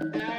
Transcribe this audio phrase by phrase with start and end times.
[0.00, 0.33] Yeah.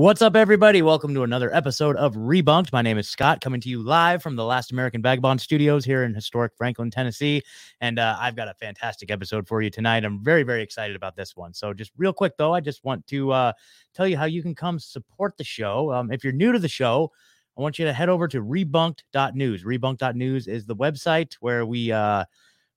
[0.00, 0.80] What's up, everybody?
[0.80, 2.72] Welcome to another episode of Rebunked.
[2.72, 6.04] My name is Scott, coming to you live from the Last American Vagabond Studios here
[6.04, 7.42] in historic Franklin, Tennessee.
[7.82, 10.06] And uh, I've got a fantastic episode for you tonight.
[10.06, 11.52] I'm very, very excited about this one.
[11.52, 13.52] So, just real quick, though, I just want to uh,
[13.92, 15.92] tell you how you can come support the show.
[15.92, 17.12] Um, if you're new to the show,
[17.58, 19.64] I want you to head over to rebunked.news.
[19.64, 22.24] Rebunked.news is the website where we, uh,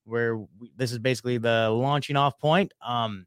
[0.04, 2.74] where we, this is basically the launching off point.
[2.86, 3.24] Um,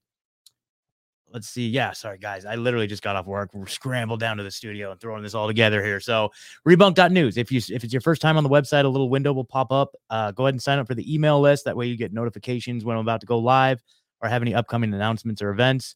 [1.34, 1.68] let's see.
[1.68, 2.46] Yeah, sorry guys.
[2.46, 5.48] I literally just got off work, scrambled down to the studio and throwing this all
[5.48, 6.00] together here.
[6.00, 6.32] So
[6.68, 7.38] rebunk.news.
[7.38, 9.72] If you if it's your first time on the website, a little window will pop
[9.72, 9.94] up.
[10.10, 11.66] Uh, go ahead and sign up for the email list.
[11.66, 13.82] That way you get notifications when I'm about to go live
[14.22, 15.96] or have any upcoming announcements or events.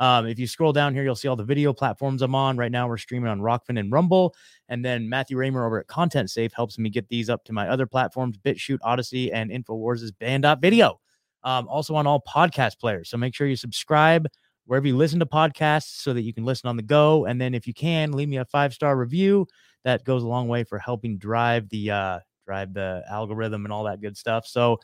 [0.00, 2.56] Um, if you scroll down here, you'll see all the video platforms I'm on.
[2.56, 4.34] Right now, we're streaming on Rokfin and Rumble.
[4.70, 7.68] And then Matthew Raymer over at Content Safe helps me get these up to my
[7.68, 10.98] other platforms, BitChute, Odysee, and InfoWars' Banned.video.
[11.44, 13.10] Um, also on all podcast players.
[13.10, 14.26] So make sure you subscribe
[14.70, 17.26] wherever you listen to podcasts so that you can listen on the go.
[17.26, 19.48] And then if you can, leave me a five star review.
[19.82, 23.82] That goes a long way for helping drive the uh, drive the algorithm and all
[23.84, 24.46] that good stuff.
[24.46, 24.78] So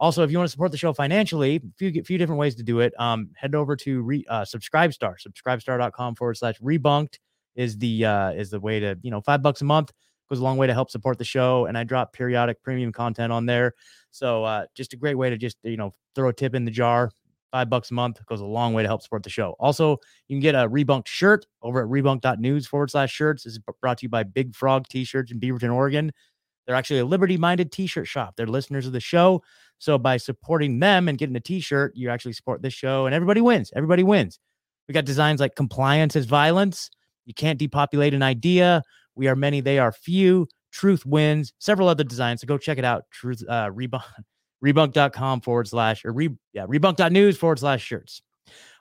[0.00, 2.64] also, if you want to support the show financially, a few, few different ways to
[2.64, 2.92] do it.
[2.98, 7.18] Um, head over to re, uh, Subscribestar, subscribestar.com forward slash rebunked
[7.54, 9.92] is the uh, is the way to, you know, five bucks a month
[10.28, 11.66] goes a long way to help support the show.
[11.66, 13.74] And I drop periodic premium content on there.
[14.10, 16.70] So uh, just a great way to just, you know, throw a tip in the
[16.70, 17.10] jar
[17.52, 19.54] five bucks a month goes a long way to help support the show.
[19.60, 23.44] Also, you can get a rebunked shirt over at rebunk.news forward slash shirts.
[23.44, 26.10] This is brought to you by Big Frog T-shirts in Beaverton, Oregon.
[26.66, 28.34] They're actually a liberty-minded t-shirt shop.
[28.36, 29.42] They're listeners of the show.
[29.78, 33.40] So by supporting them and getting a t-shirt, you actually support this show and everybody
[33.40, 33.72] wins.
[33.76, 34.38] Everybody wins.
[34.88, 36.90] We got designs like compliance is violence.
[37.26, 38.82] You can't depopulate an idea.
[39.14, 40.48] We are many, they are few.
[40.70, 41.52] Truth wins.
[41.58, 42.40] Several other designs.
[42.40, 43.04] So go check it out.
[43.10, 44.02] Truth uh rebunk
[44.64, 48.22] rebunk.com forward slash or re, yeah, rebunk.news forward slash shirts.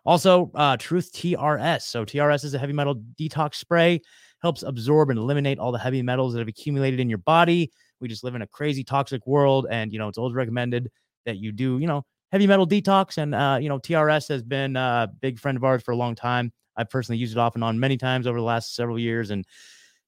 [0.06, 1.84] Also, uh, Truth TRS.
[1.84, 4.02] So, TRS is a heavy metal detox spray,
[4.41, 7.72] helps absorb and eliminate all the heavy metals that have accumulated in your body.
[8.00, 10.90] We just live in a crazy toxic world, and you know, it's always recommended
[11.25, 13.18] that you do, you know, heavy metal detox.
[13.18, 16.16] And, uh, you know, TRS has been a big friend of ours for a long
[16.16, 16.52] time.
[16.75, 19.46] I've personally used it off and on many times over the last several years, and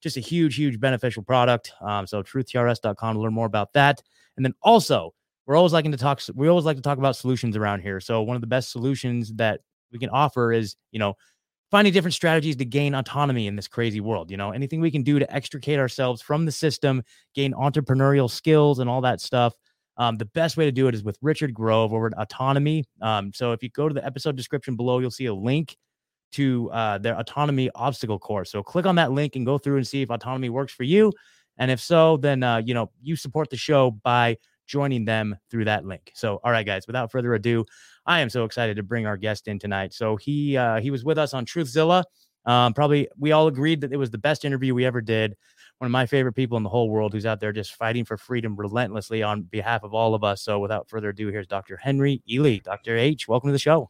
[0.01, 1.71] just a huge, huge beneficial product.
[1.81, 4.01] Um, so, truthtrs.com to learn more about that.
[4.37, 5.13] And then also,
[5.45, 7.99] we're always liking to talk we always like to talk about solutions around here.
[7.99, 9.61] So one of the best solutions that
[9.91, 11.15] we can offer is you know
[11.71, 15.03] finding different strategies to gain autonomy in this crazy world you know anything we can
[15.03, 19.53] do to extricate ourselves from the system gain entrepreneurial skills and all that stuff.
[19.95, 22.85] Um, the best way to do it is with richard grove over at autonomy.
[23.01, 25.77] Um, so if you go to the episode description below you'll see a link
[26.33, 28.51] to uh, their autonomy obstacle course.
[28.51, 31.11] So click on that link and go through and see if autonomy works for you.
[31.57, 35.65] And if so then uh, you know you support the show by joining them through
[35.65, 36.11] that link.
[36.15, 37.65] So, all right, guys, without further ado,
[38.05, 39.93] I am so excited to bring our guest in tonight.
[39.93, 42.03] So he uh, he was with us on Truthzilla.
[42.45, 45.35] Um, probably we all agreed that it was the best interview we ever did.
[45.77, 48.17] One of my favorite people in the whole world who's out there just fighting for
[48.17, 50.41] freedom relentlessly on behalf of all of us.
[50.41, 51.77] So without further ado, here's Dr.
[51.77, 52.63] Henry Ealy.
[52.63, 52.97] Dr.
[52.97, 53.89] H, welcome to the show.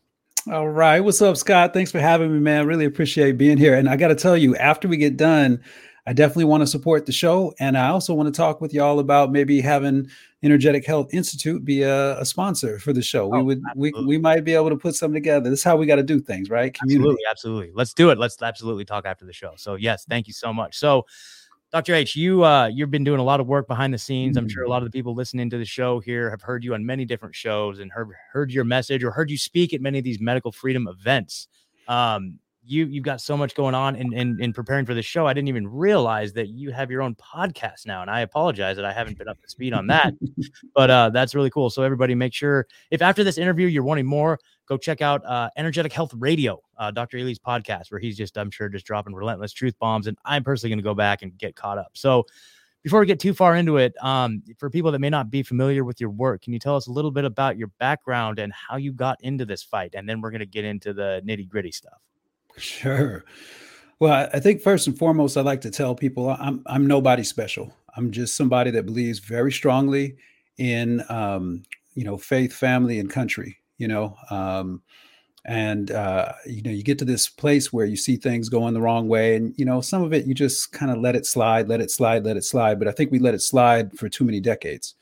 [0.52, 1.00] All right.
[1.00, 1.74] What's up, Scott?
[1.74, 2.68] Thanks for having me, man.
[2.68, 3.76] Really appreciate being here.
[3.76, 5.64] And I got to tell you, after we get done,
[6.06, 7.54] I definitely want to support the show.
[7.60, 10.10] And I also want to talk with y'all about maybe having
[10.42, 13.34] Energetic Health Institute be a, a sponsor for the show.
[13.34, 14.02] Oh, we would absolutely.
[14.02, 15.50] we we might be able to put something together.
[15.50, 16.74] This is how we got to do things, right?
[16.74, 17.08] Community.
[17.08, 17.72] Absolutely, absolutely.
[17.74, 18.18] Let's do it.
[18.18, 19.54] Let's absolutely talk after the show.
[19.56, 20.78] So yes, thank you so much.
[20.78, 21.06] So
[21.72, 21.96] Dr.
[21.96, 24.36] H, you uh, you've been doing a lot of work behind the scenes.
[24.36, 24.72] I'm sure a mm-hmm.
[24.72, 27.34] lot of the people listening to the show here have heard you on many different
[27.34, 30.52] shows and heard heard your message or heard you speak at many of these medical
[30.52, 31.48] freedom events.
[31.88, 35.28] Um, you you've got so much going on in, in in preparing for the show.
[35.28, 38.86] I didn't even realize that you have your own podcast now, and I apologize that
[38.86, 40.14] I haven't been up to speed on that.
[40.76, 41.70] but uh, that's really cool.
[41.70, 45.50] So everybody, make sure if after this interview you're wanting more, go check out uh,
[45.58, 47.18] Energetic Health Radio, uh, Dr.
[47.18, 50.70] Ealy's podcast, where he's just I'm sure just dropping relentless truth bombs, and I'm personally
[50.70, 51.92] going to go back and get caught up.
[51.94, 52.26] So.
[52.84, 55.86] Before we get too far into it, um, for people that may not be familiar
[55.86, 58.76] with your work, can you tell us a little bit about your background and how
[58.76, 59.96] you got into this fight?
[59.96, 62.02] And then we're going to get into the nitty gritty stuff.
[62.58, 63.24] Sure.
[64.00, 67.74] Well, I think first and foremost, I'd like to tell people I'm I'm nobody special.
[67.98, 70.18] I'm just somebody that believes very strongly
[70.58, 71.64] in um,
[71.96, 73.58] you know faith, family, and country.
[73.78, 74.82] You know, um,
[75.46, 78.82] and uh, you know you get to this place where you see things going the
[78.82, 81.70] wrong way, and you know some of it you just kind of let it slide,
[81.70, 82.80] let it slide, let it slide.
[82.80, 84.96] But I think we let it slide for too many decades.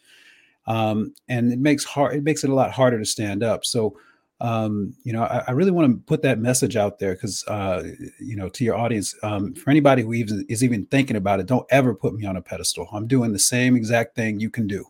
[0.68, 3.66] um, and it makes hard it makes it a lot harder to stand up.
[3.66, 3.98] So
[4.42, 7.84] um, you know, I, I really want to put that message out there because, uh,
[8.20, 11.46] you know, to your audience, um, for anybody who even is even thinking about it,
[11.46, 12.88] don't ever put me on a pedestal.
[12.92, 14.86] I'm doing the same exact thing you can do.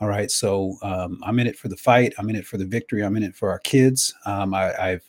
[0.00, 0.30] All right.
[0.30, 2.14] So um, I'm in it for the fight.
[2.16, 3.04] I'm in it for the victory.
[3.04, 4.14] I'm in it for our kids.
[4.24, 5.02] Um, I, have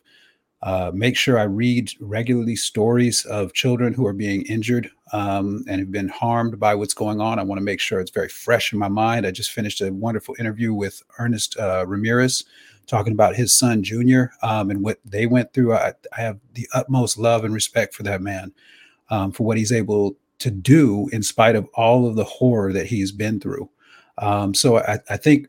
[0.63, 5.80] uh, make sure I read regularly stories of children who are being injured um, and
[5.80, 7.38] have been harmed by what's going on.
[7.38, 9.28] I want to make sure it's very fresh in my mind.
[9.28, 12.46] I just finished a wonderful interview with Ernest uh, Ramirez,
[12.88, 15.74] talking about his son Junior um, and what they went through.
[15.74, 18.54] I, I, have the utmost love and respect for that man
[19.10, 22.86] um, for what he's able to do in spite of all of the horror that
[22.86, 23.70] he's been through.
[24.18, 25.48] Um, so I, I, think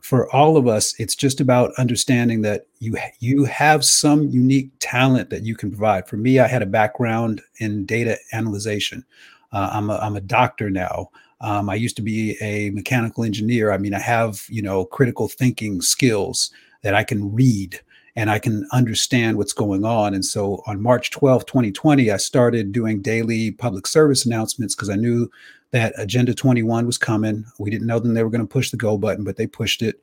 [0.00, 5.30] for all of us, it's just about understanding that you you have some unique talent
[5.30, 6.06] that you can provide.
[6.06, 9.04] For me, I had a background in data analyzation.
[9.52, 11.10] Uh, I'm a, I'm a doctor now.
[11.40, 13.72] Um, I used to be a mechanical engineer.
[13.72, 16.50] I mean, I have you know critical thinking skills
[16.84, 17.80] that I can read
[18.14, 20.14] and I can understand what's going on.
[20.14, 24.94] And so on March 12, 2020, I started doing daily public service announcements because I
[24.94, 25.28] knew
[25.72, 27.44] that Agenda 21 was coming.
[27.58, 29.82] We didn't know then they were going to push the go button, but they pushed
[29.82, 30.00] it.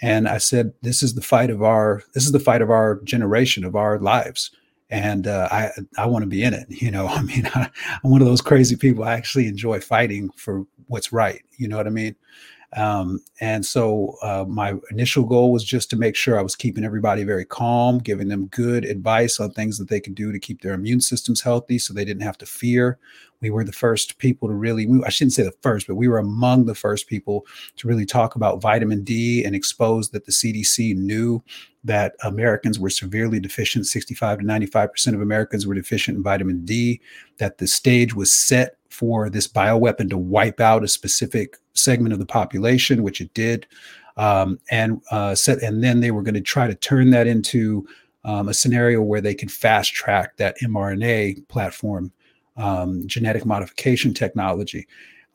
[0.00, 3.00] And I said, this is the fight of our, this is the fight of our
[3.02, 4.52] generation, of our lives.
[4.90, 6.66] And uh, I, I want to be in it.
[6.80, 7.68] You know, I mean, I,
[8.04, 9.02] I'm one of those crazy people.
[9.02, 11.42] I actually enjoy fighting for what's right.
[11.56, 12.14] You know what I mean?
[12.76, 16.84] Um, and so uh, my initial goal was just to make sure I was keeping
[16.84, 20.60] everybody very calm, giving them good advice on things that they could do to keep
[20.60, 22.98] their immune systems healthy so they didn't have to fear.
[23.40, 26.08] We were the first people to really, we, I shouldn't say the first, but we
[26.08, 30.32] were among the first people to really talk about vitamin D and expose that the
[30.32, 31.42] CDC knew
[31.84, 33.86] that Americans were severely deficient.
[33.86, 37.00] 65 to 95% of Americans were deficient in vitamin D,
[37.38, 42.18] that the stage was set for this bioweapon to wipe out a specific segment of
[42.18, 43.66] the population, which it did,
[44.16, 47.86] um, and uh, set, and then they were going to try to turn that into
[48.24, 52.12] um, a scenario where they could fast track that mRNA platform,
[52.56, 54.86] um, genetic modification technology.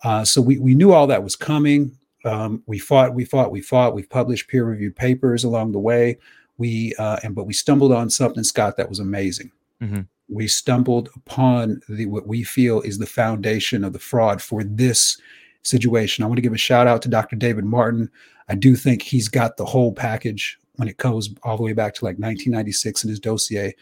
[0.04, 1.98] Uh, so we we knew all that was coming.
[2.26, 3.96] Um, we fought, we fought, we fought.
[3.96, 6.18] We've published peer-reviewed papers along the way.
[6.58, 9.52] We uh, and but we stumbled on something, Scott, that was amazing.
[9.82, 14.64] Mm-hmm we stumbled upon the what we feel is the foundation of the fraud for
[14.64, 15.18] this
[15.64, 16.24] situation.
[16.24, 17.36] I want to give a shout out to Dr.
[17.36, 18.10] David Martin.
[18.50, 21.94] I do think he's got the whole package when it goes all the way back
[21.96, 23.76] to like 1996 in his dossier.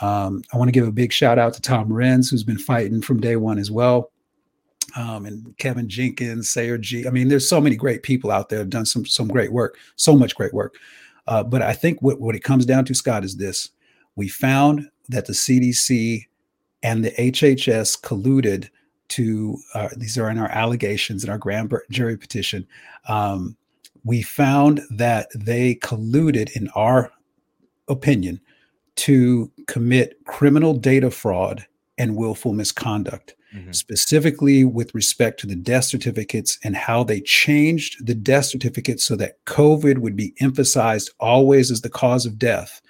[0.00, 3.02] Um, I want to give a big shout out to Tom Renz, who's been fighting
[3.02, 4.10] from day one as well.
[4.96, 7.06] Um, and Kevin Jenkins, Sayer Ji.
[7.06, 9.78] I mean, there's so many great people out there have done some some great work,
[9.96, 10.76] so much great work.
[11.26, 13.70] Uh, but I think what, what it comes down to, Scott, is this:
[14.16, 16.26] we found that the CDC
[16.82, 18.68] and the HHS colluded
[19.12, 22.66] to, uh, these are in our allegations in our grand jury petition.
[23.08, 23.56] Um,
[24.04, 27.12] we found that they colluded, in our
[27.88, 28.40] opinion,
[28.96, 31.66] to commit criminal data fraud
[31.98, 33.72] and willful misconduct, mm-hmm.
[33.72, 39.14] specifically with respect to the death certificates and how they changed the death certificates so
[39.16, 42.80] that COVID would be emphasized always as the cause of death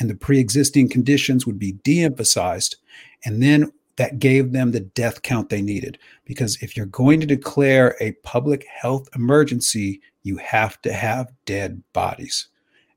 [0.00, 2.76] and the pre-existing conditions would be de-emphasized
[3.24, 5.98] and then that gave them the death count they needed.
[6.24, 11.82] Because if you're going to declare a public health emergency you have to have dead
[11.92, 12.46] bodies.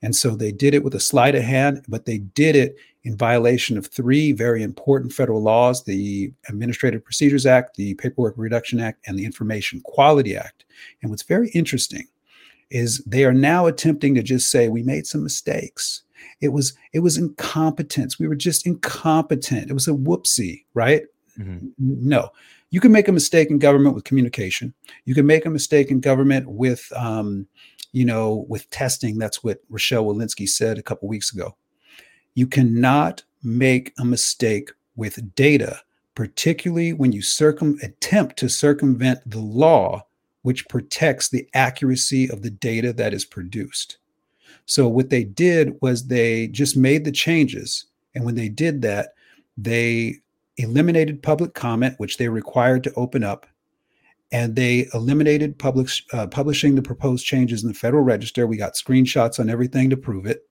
[0.04, 3.18] And so they did it with a sleight of hand but they did it in
[3.18, 9.04] violation of three very important federal laws the administrative procedures act the paperwork reduction act
[9.08, 10.66] and the information quality act.
[11.02, 12.08] And what's very interesting
[12.72, 16.04] is they are now attempting to just say we made some mistakes
[16.42, 18.20] it was it was incompetence.
[18.20, 19.70] We were just incompetent.
[19.70, 21.04] It was a whoopsie, right?
[21.40, 21.68] Mm-hmm.
[21.78, 22.30] No,
[22.70, 24.74] you can make a mistake in government with communication.
[25.06, 27.48] You can make a mistake in government with, um,
[27.92, 29.18] you know, with testing.
[29.18, 31.56] That's what Rochelle Walensky said a couple weeks ago.
[32.34, 35.82] You cannot make a mistake with data,
[36.16, 40.06] particularly when you circum attempt to circumvent the law
[40.46, 43.98] which protects the accuracy of the data that is produced.
[44.66, 47.86] So what they did was they just made the changes.
[48.14, 49.14] And when they did that,
[49.58, 50.18] they
[50.58, 53.46] eliminated public comment, which they required to open up,
[54.32, 58.48] and they eliminated public uh, publishing the proposed changes in the Federal Register.
[58.48, 60.48] We got screenshots on everything to prove it,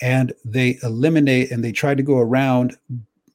[0.00, 2.76] and they eliminate and they tried to go around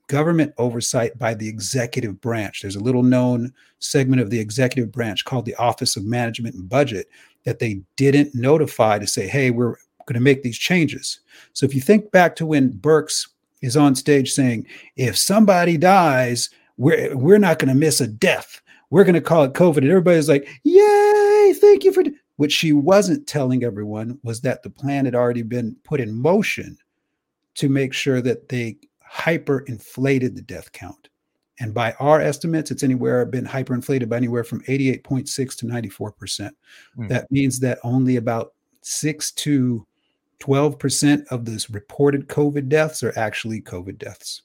[0.08, 2.62] government oversight by the executive branch.
[2.62, 6.68] There's a little known segment of the executive branch called the Office of Management and
[6.68, 7.08] Budget
[7.46, 11.20] that they didn't notify to say, "Hey, we're going to make these changes.
[11.54, 13.28] So if you think back to when Birx
[13.62, 14.66] is on stage saying,
[14.96, 18.62] if somebody dies, we're, we're not going to miss a death.
[18.90, 19.78] We're going to call it COVID.
[19.78, 22.04] And everybody's like, yay, thank you for.
[22.38, 26.76] What she wasn't telling everyone was that the plan had already been put in motion
[27.54, 28.78] to make sure that they
[29.08, 31.10] hyperinflated the death count.
[31.60, 36.50] And by our estimates, it's anywhere been hyperinflated by anywhere from 88.6 to 94%.
[36.98, 37.10] Mm.
[37.10, 39.86] That means that only about 6 to
[40.42, 44.42] 12% of those reported COVID deaths are actually COVID deaths.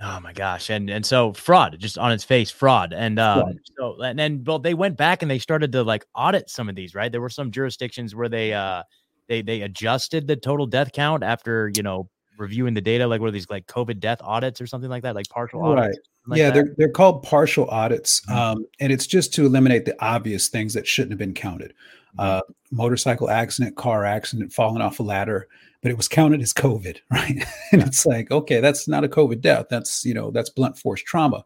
[0.00, 0.70] Oh my gosh.
[0.70, 2.92] And and so fraud just on its face, fraud.
[2.92, 3.58] And um fraud.
[3.76, 6.76] so and then well they went back and they started to like audit some of
[6.76, 7.10] these, right?
[7.10, 8.84] There were some jurisdictions where they uh
[9.28, 13.26] they they adjusted the total death count after, you know, reviewing the data, like what
[13.26, 15.98] are these like COVID death audits or something like that, like partial audits?
[15.98, 15.98] Right.
[16.28, 16.54] Like yeah, that?
[16.54, 18.38] they're they're called partial audits, mm-hmm.
[18.38, 21.72] um, and it's just to eliminate the obvious things that shouldn't have been counted.
[22.18, 25.48] Uh, motorcycle accident, car accident, falling off a ladder,
[25.82, 27.44] but it was counted as COVID, right?
[27.72, 29.66] and it's like, okay, that's not a COVID death.
[29.70, 31.44] That's you know that's blunt force trauma.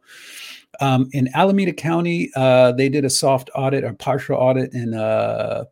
[0.81, 5.65] Um, in Alameda County, uh, they did a soft audit or partial audit, and uh,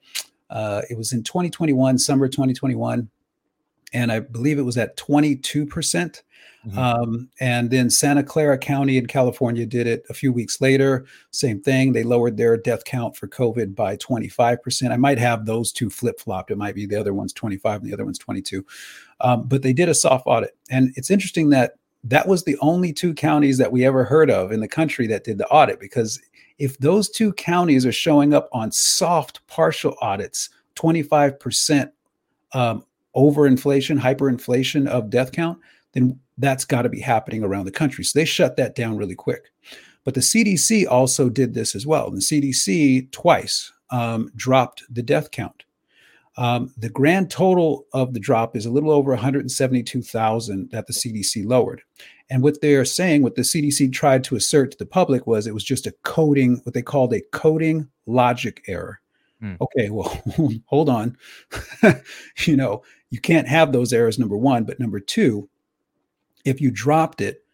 [0.51, 3.09] uh, it was in 2021, summer 2021
[3.93, 6.23] and I believe it was at 22%.
[6.67, 6.79] Mm-hmm.
[6.79, 11.07] Um, and then Santa Clara County in California did it a few weeks later.
[11.31, 11.93] Same thing.
[11.93, 14.91] They lowered their death count for COVID by 25%.
[14.91, 16.51] I might have those two flip flopped.
[16.51, 18.65] It might be the other one's 25 and the other one's 22.
[19.23, 20.57] Um, but they did a soft audit.
[20.71, 24.53] And it's interesting that that was the only two counties that we ever heard of
[24.53, 26.21] in the country that did the audit because
[26.59, 31.91] if those two counties are showing up on soft partial audits, 25%
[32.53, 32.85] um,
[33.17, 35.59] overinflation, hyperinflation of death count,
[35.93, 38.05] then that's got to be happening around the country.
[38.05, 39.51] So they shut that down really quick.
[40.05, 42.11] But the CDC also did this as well.
[42.11, 45.65] The CDC twice um, dropped the death count.
[46.37, 51.47] Um, the grand total of the drop is a little over 172,000 that the CDC
[51.47, 51.83] lowered.
[52.31, 55.55] And what they're saying, what the CDC tried to assert to the public was it
[55.55, 59.01] was just a coding, what they called a coding logic error.
[59.41, 59.57] Hmm.
[59.61, 60.23] Okay, well,
[60.67, 61.19] hold on.
[62.47, 64.65] you know, you can't have those errors, number one.
[64.65, 65.50] But number two,
[66.45, 67.45] if you dropped it,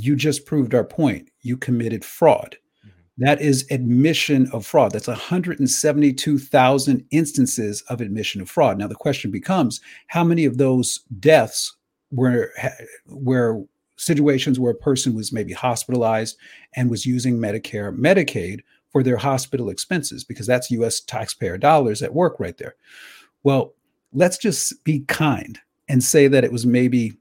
[0.00, 1.30] you just proved our point.
[1.42, 2.56] You committed fraud.
[2.86, 3.24] Mm-hmm.
[3.24, 4.92] That is admission of fraud.
[4.92, 8.78] That's 172,000 instances of admission of fraud.
[8.78, 11.76] Now the question becomes, how many of those deaths
[12.10, 12.52] were
[13.06, 13.62] where
[13.96, 16.36] situations where a person was maybe hospitalized
[16.74, 22.14] and was using Medicare, Medicaid for their hospital expenses because that's US taxpayer dollars at
[22.14, 22.76] work right there.
[23.42, 23.74] Well,
[24.12, 27.12] let's just be kind and say that it was maybe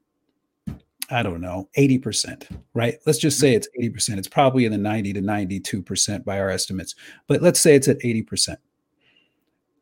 [1.14, 2.98] I don't know, 80%, right?
[3.06, 4.18] Let's just say it's 80%.
[4.18, 6.96] It's probably in the 90 to 92% by our estimates,
[7.28, 8.58] but let's say it's at 80%.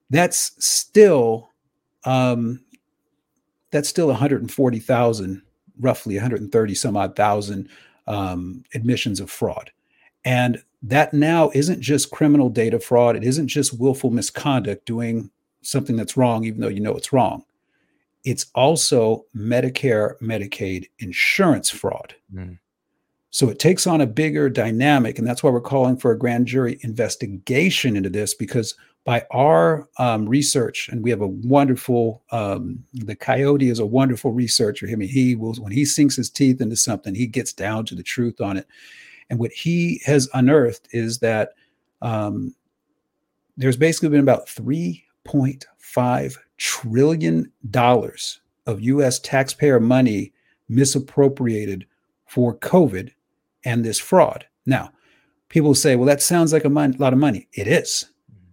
[0.09, 1.49] That's still
[2.03, 2.59] um
[3.71, 5.41] that's still 140,000,
[5.79, 7.69] roughly 130 some odd thousand
[8.07, 9.71] um, admissions of fraud.
[10.25, 13.15] And that now isn't just criminal data fraud.
[13.15, 17.45] It isn't just willful misconduct doing something that's wrong, even though you know it's wrong.
[18.23, 22.15] It's also Medicare, Medicaid insurance fraud.
[22.33, 22.59] Mm.
[23.31, 25.17] So it takes on a bigger dynamic.
[25.17, 29.87] And that's why we're calling for a grand jury investigation into this because by our
[29.97, 34.87] um, research, and we have a wonderful, um, the coyote is a wonderful researcher.
[34.87, 37.95] I mean, he will, when he sinks his teeth into something, he gets down to
[37.95, 38.67] the truth on it.
[39.29, 41.53] And what he has unearthed is that
[42.01, 42.53] um,
[43.57, 44.49] there's basically been about
[45.27, 50.33] 3.5 trillion dollars of US taxpayer money
[50.69, 51.85] misappropriated
[52.27, 53.11] for COVID
[53.65, 54.45] and this fraud.
[54.65, 54.91] Now,
[55.49, 57.47] people say, well, that sounds like a mon- lot of money.
[57.53, 58.09] It is,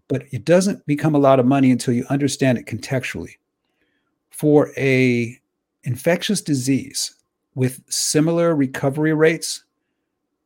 [0.08, 3.36] but it doesn't become a lot of money until you understand it contextually.
[4.30, 5.38] For a
[5.84, 7.14] infectious disease
[7.54, 9.64] with similar recovery rates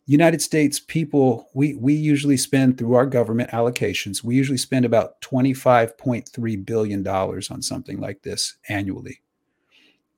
[0.06, 5.21] United States people, we we usually spend through our government allocations, we usually spend about
[5.21, 9.21] $25.3 billion on something like this annually.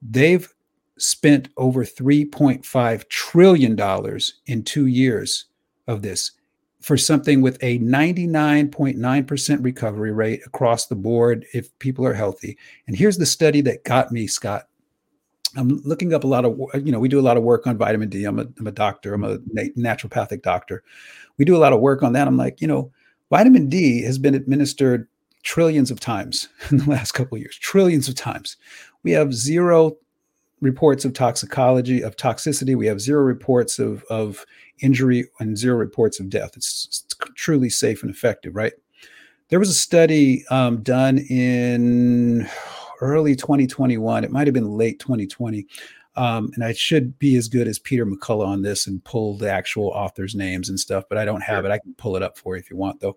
[0.01, 0.53] They've
[0.99, 5.47] spent over $3.5 trillion in two years
[5.87, 6.33] of this
[6.81, 12.59] for something with a 99.9% recovery rate across the board if people are healthy.
[12.87, 14.69] And here's the study that got me, Scott.
[15.57, 17.79] I'm looking up a lot of, you know, we do a lot of work on
[17.79, 18.25] vitamin D.
[18.25, 20.83] I'm a, I'm a doctor, I'm a naturopathic doctor.
[21.39, 22.27] We do a lot of work on that.
[22.27, 22.93] I'm like, you know,
[23.31, 25.09] vitamin D has been administered
[25.43, 28.57] trillions of times in the last couple years, trillions of times.
[29.03, 29.97] We have zero
[30.61, 32.75] reports of toxicology, of toxicity.
[32.75, 34.45] We have zero reports of, of
[34.81, 36.57] injury and zero reports of death.
[36.57, 38.73] It's, it's truly safe and effective, right?
[39.49, 42.49] There was a study um, done in
[43.01, 44.25] early 2021.
[44.25, 45.67] It might have been late 2020.
[46.17, 49.51] Um, and I should be as good as Peter McCullough on this and pull the
[49.51, 51.73] actual authors' names and stuff, but I don't have it.
[51.73, 53.17] I can pull it up for you if you want, though.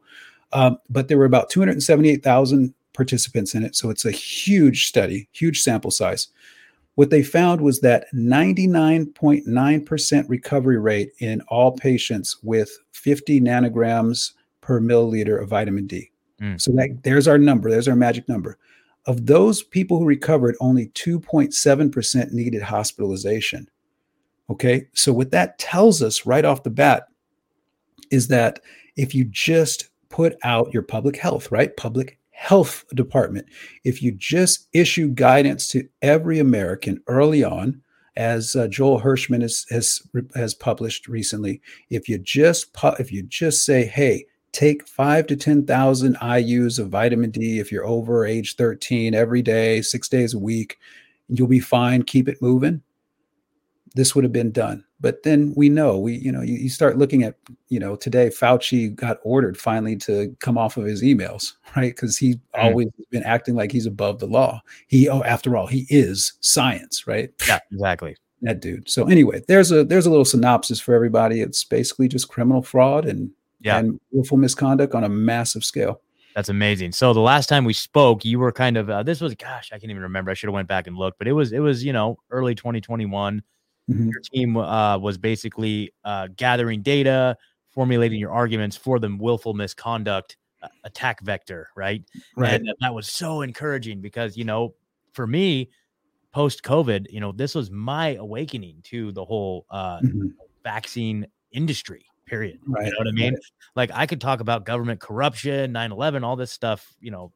[0.52, 3.76] Um, but there were about 278,000 participants in it.
[3.76, 6.30] So it's a huge study, huge sample size.
[6.96, 14.32] What they found was that 99.9% recovery rate in all patients with 50 nanograms
[14.62, 16.10] per milliliter of vitamin D.
[16.42, 16.60] Mm.
[16.60, 18.58] So that there's our number, there's our magic number.
[19.08, 23.70] Of those people who recovered, only 2.7% needed hospitalization.
[24.50, 24.88] Okay.
[24.94, 27.08] So what that tells us right off the bat
[28.12, 28.60] is that
[28.96, 31.76] if you just put out your public health, right?
[31.76, 33.48] Public health department,
[33.84, 37.82] if you just issue guidance to every American early on,
[38.16, 40.02] as uh, Joel Hirschman has, has
[40.34, 44.26] has published recently, if you just pu- if you just say, hey,
[44.58, 49.44] take five to ten thousand IU's of vitamin D if you're over age 13 every
[49.44, 50.80] day, six days a week,
[51.30, 52.02] you'll be fine.
[52.02, 52.82] Keep it moving.
[53.94, 54.84] This would have been done.
[55.00, 57.36] But then we know we, you know, you, you start looking at,
[57.70, 61.96] you know, today Fauci got ordered finally to come off of his emails, right?
[61.96, 62.40] Because he mm.
[62.56, 64.60] always been acting like he's above the law.
[64.88, 67.30] He, oh, after all, he is science, right?
[67.48, 68.18] Yeah, exactly.
[68.42, 68.90] That dude.
[68.90, 71.42] So anyway, there's a there's a little synopsis for everybody.
[71.42, 73.78] It's basically just criminal fraud and yeah.
[73.78, 76.02] and willful misconduct on a massive scale.
[76.36, 76.92] That's amazing.
[76.92, 79.80] So the last time we spoke, you were kind of uh, this was gosh, I
[79.80, 80.30] can't even remember.
[80.30, 82.54] I should have went back and looked, but it was it was you know early
[82.54, 83.42] 2021.
[83.90, 84.10] Mm-hmm.
[84.10, 87.38] Your team uh, was basically uh, gathering data,
[87.72, 92.04] formulating your arguments for the willful misconduct uh, attack vector, right?
[92.36, 92.54] Right.
[92.54, 94.76] And that was so encouraging because you know,
[95.14, 95.72] for me,
[96.32, 100.28] post COVID, you know, this was my awakening to the whole uh, mm-hmm.
[100.64, 102.06] vaccine industry.
[102.28, 102.60] Period.
[102.68, 102.86] Right.
[102.86, 103.34] You know what I mean?
[103.34, 103.44] Right.
[103.76, 107.32] Like I could talk about government corruption, 9-11, all this stuff, you know,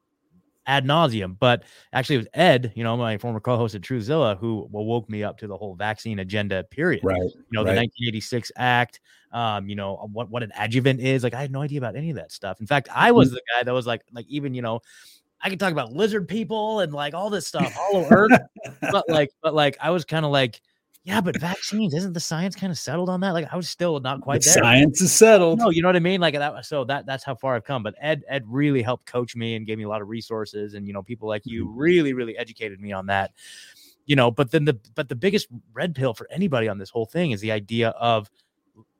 [0.67, 1.37] ad nauseum.
[1.39, 5.23] But actually, it was Ed, you know, my former co-host at Truthzilla, who woke me
[5.23, 6.63] up to the whole vaccine agenda.
[6.63, 7.03] Period.
[7.03, 7.17] Right.
[7.17, 7.73] You know, right.
[7.73, 8.99] the 1986 Act.
[9.31, 11.23] Um, you know what what an adjuvant is.
[11.23, 12.59] Like I had no idea about any of that stuff.
[12.59, 13.35] In fact, I was mm-hmm.
[13.35, 14.81] the guy that was like, like even you know,
[15.41, 18.37] I could talk about lizard people and like all this stuff, all Earth.
[18.91, 20.61] but like, but like, I was kind of like
[21.03, 23.31] yeah, but vaccines isn't the science kind of settled on that?
[23.31, 24.63] Like I was still not quite the there.
[24.63, 25.57] Science is settled.
[25.57, 26.21] No, you know what I mean?
[26.21, 26.63] Like that.
[26.65, 27.81] So that that's how far I've come.
[27.81, 30.85] But Ed Ed really helped coach me and gave me a lot of resources, and
[30.85, 31.77] you know people like you mm-hmm.
[31.77, 33.31] really really educated me on that.
[34.05, 37.07] You know, but then the but the biggest red pill for anybody on this whole
[37.07, 38.29] thing is the idea of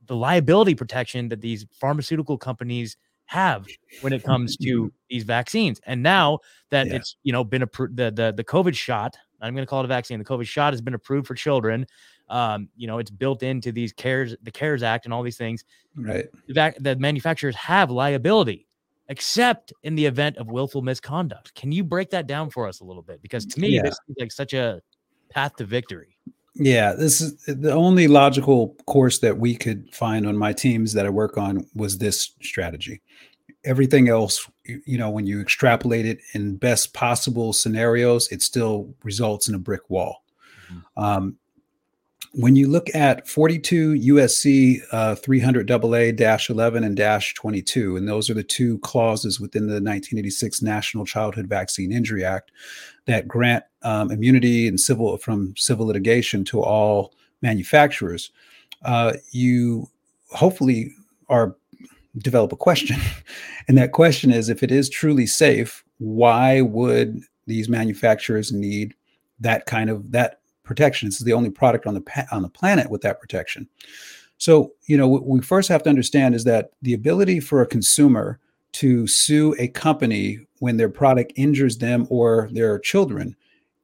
[0.07, 3.67] the liability protection that these pharmaceutical companies have
[4.01, 5.79] when it comes to these vaccines.
[5.85, 6.39] And now
[6.71, 6.95] that yeah.
[6.95, 9.86] it's you know been approved, the the the COVID shot I'm going to call it
[9.86, 10.19] a vaccine.
[10.19, 11.86] The COVID shot has been approved for children.
[12.30, 15.63] Um, you know, it's built into these cares, the CARES Act, and all these things.
[15.95, 16.27] Right.
[16.47, 18.67] The, the manufacturers have liability,
[19.10, 21.54] except in the event of willful misconduct.
[21.56, 23.21] Can you break that down for us a little bit?
[23.21, 23.82] Because to me, yeah.
[23.82, 24.82] this is like such a
[25.30, 26.17] path to victory.
[26.56, 31.06] Yeah, this is the only logical course that we could find on my teams that
[31.06, 33.01] I work on was this strategy
[33.63, 39.47] everything else you know when you extrapolate it in best possible scenarios it still results
[39.47, 40.24] in a brick wall
[40.71, 41.04] mm-hmm.
[41.04, 41.38] um,
[42.34, 48.08] when you look at 42 USC uh, 300 AA dash 11 and dash 22, and
[48.08, 52.52] those are the two clauses within the 1986 National Childhood Vaccine Injury Act
[53.06, 58.32] that grant um, immunity and civil from civil litigation to all manufacturers,
[58.86, 59.89] uh, you
[60.32, 60.93] hopefully
[61.28, 61.56] are
[62.17, 62.97] develop a question.
[63.67, 68.95] And that question is if it is truly safe, why would these manufacturers need
[69.39, 71.08] that kind of that protection?
[71.08, 73.69] This is the only product on the on the planet with that protection.
[74.39, 77.67] So, you know, what we first have to understand is that the ability for a
[77.67, 78.39] consumer
[78.74, 83.36] to sue a company when their product injures them or their children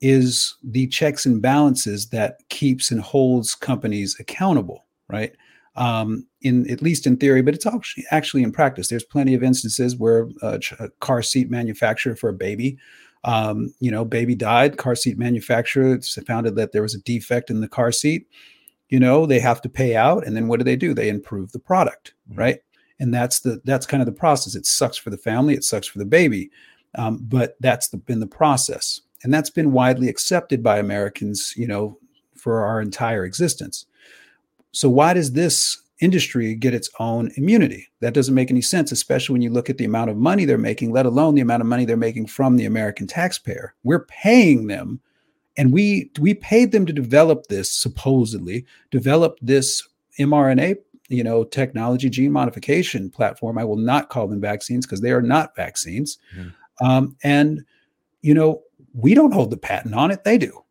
[0.01, 5.33] is the checks and balances that keeps and holds companies accountable, right?
[5.77, 8.87] um, in at least in theory, but it's actually actually in practice.
[8.87, 12.77] There's plenty of instances where a, a car seat manufacturer for a baby,
[13.23, 14.77] um, you know, baby died.
[14.77, 18.27] Car seat manufacturer found that there was a defect in the car seat.
[18.89, 20.93] You know, they have to pay out, and then what do they do?
[20.93, 22.39] They improve the product, mm-hmm.
[22.39, 22.59] right?
[22.99, 24.55] And that's the that's kind of the process.
[24.55, 26.49] It sucks for the family, it sucks for the baby,
[26.95, 31.53] um, but that's the, been the process, and that's been widely accepted by Americans.
[31.57, 31.99] You know,
[32.35, 33.85] for our entire existence.
[34.71, 37.87] So why does this industry get its own immunity?
[38.01, 40.57] That doesn't make any sense, especially when you look at the amount of money they're
[40.57, 43.73] making, let alone the amount of money they're making from the American taxpayer.
[43.83, 45.01] We're paying them
[45.57, 49.85] and we we paid them to develop this supposedly develop this
[50.19, 50.77] mRNA
[51.09, 55.21] you know technology gene modification platform i will not call them vaccines because they are
[55.21, 56.53] not vaccines mm.
[56.79, 57.65] um, and
[58.21, 58.61] you know
[58.93, 60.63] we don't hold the patent on it they do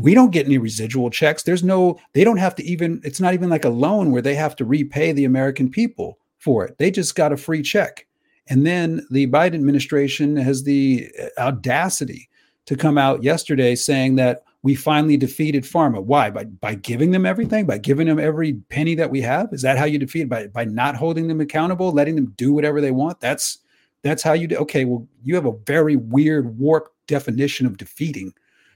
[0.00, 1.42] we don't get any residual checks.
[1.42, 4.34] There's no, they don't have to even, it's not even like a loan where they
[4.34, 6.78] have to repay the American people for it.
[6.78, 8.06] They just got a free check.
[8.46, 12.28] And then the Biden administration has the uh, audacity
[12.66, 16.02] to come out yesterday saying that we finally defeated pharma.
[16.02, 16.30] Why?
[16.30, 19.52] By by giving them everything, by giving them every penny that we have.
[19.52, 20.24] Is that how you defeat?
[20.24, 23.20] By by not holding them accountable, letting them do whatever they want.
[23.20, 23.58] That's
[24.02, 24.56] that's how you do.
[24.56, 28.32] Okay, well, you have a very weird, warped definition of defeating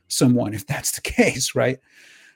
[0.09, 1.79] someone if that's the case, right?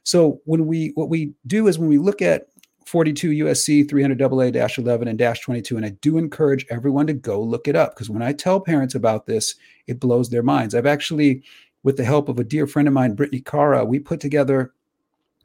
[0.04, 2.48] So when we what we do is when we look at
[2.86, 7.68] 42 USC 300 AA-11 and dash 22 and I do encourage everyone to go look
[7.68, 9.54] it up because when I tell parents about this
[9.86, 10.74] it blows their minds.
[10.74, 11.42] I've actually
[11.84, 14.72] with the help of a dear friend of mine Brittany Cara we put together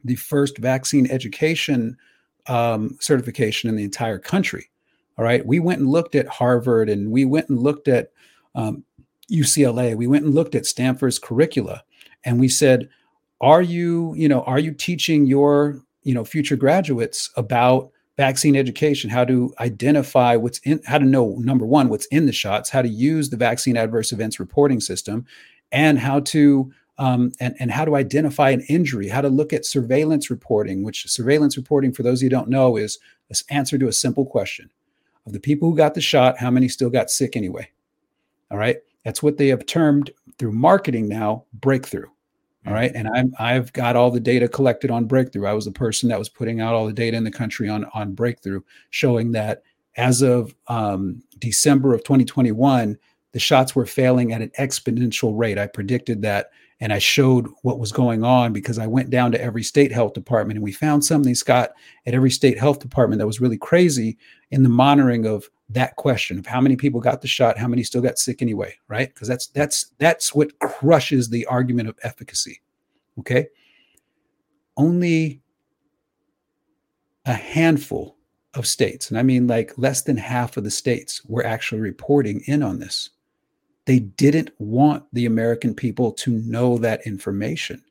[0.03, 1.95] the first vaccine education
[2.47, 4.69] um, certification in the entire country.
[5.17, 8.11] All right, we went and looked at Harvard and we went and looked at
[8.55, 8.83] um,
[9.31, 9.95] UCLA.
[9.95, 11.83] We went and looked at Stanford's curricula
[12.23, 12.89] and we said
[13.41, 19.09] are you you know are you teaching your you know future graduates about vaccine education?
[19.09, 22.81] How to identify what's in how to know number one what's in the shots how
[22.81, 25.25] to use the vaccine adverse events reporting system
[25.71, 29.65] and how to um, and, and how to identify an injury how to look at
[29.65, 32.97] surveillance reporting which surveillance reporting for those who don't know is
[33.29, 34.69] this answer to a simple question.
[35.25, 37.69] Of the people who got the shot how many still got sick anyway?
[38.49, 38.77] All right?
[39.03, 42.07] That's what they have termed through marketing now breakthrough
[42.67, 42.91] all right.
[42.93, 45.45] And I'm I've got all the data collected on breakthrough.
[45.45, 47.85] I was the person that was putting out all the data in the country on
[47.93, 49.63] on breakthrough, showing that
[49.95, 52.97] as of um, December of 2021,
[53.31, 55.57] the shots were failing at an exponential rate.
[55.57, 59.41] I predicted that and I showed what was going on because I went down to
[59.41, 61.71] every state health department and we found something, Scott,
[62.05, 64.17] at every state health department that was really crazy
[64.51, 67.83] in the monitoring of that question of how many people got the shot, how many
[67.83, 69.13] still got sick anyway, right?
[69.13, 72.61] Because that's that's that's what crushes the argument of efficacy.
[73.19, 73.47] Okay.
[74.77, 75.41] Only
[77.25, 78.15] a handful
[78.53, 82.41] of states, and I mean like less than half of the states, were actually reporting
[82.45, 83.09] in on this.
[83.85, 87.83] They didn't want the American people to know that information.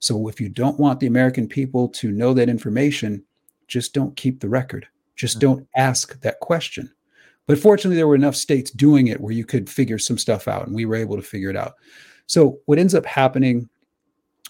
[0.00, 3.24] So if you don't want the American people to know that information,
[3.66, 4.86] just don't keep the record.
[5.16, 5.40] Just mm.
[5.40, 6.90] don't ask that question.
[7.48, 10.66] But fortunately, there were enough states doing it where you could figure some stuff out,
[10.66, 11.76] and we were able to figure it out.
[12.26, 13.70] So what ends up happening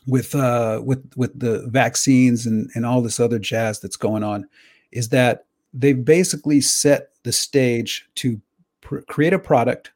[0.08, 4.48] with uh, with with the vaccines and and all this other jazz that's going on
[4.90, 8.40] is that they've basically set the stage to
[8.80, 9.92] pr- create a product,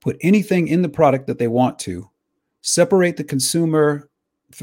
[0.00, 2.10] put anything in the product that they want to,
[2.62, 4.10] separate the consumer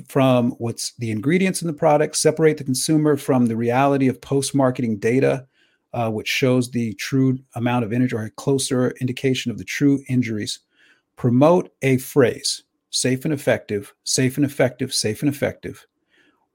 [0.10, 4.54] from what's the ingredients in the product, separate the consumer from the reality of post
[4.54, 5.48] marketing data
[5.94, 10.04] uh, which shows the true amount of injury or a closer indication of the true
[10.08, 10.60] injuries.
[11.16, 15.86] Promote a phrase safe and effective, safe and effective, safe and effective.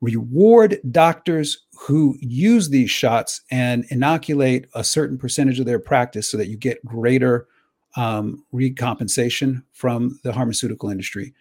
[0.01, 6.37] Reward doctors who use these shots and inoculate a certain percentage of their practice so
[6.37, 7.47] that you get greater
[7.97, 11.33] um, recompensation from the pharmaceutical industry.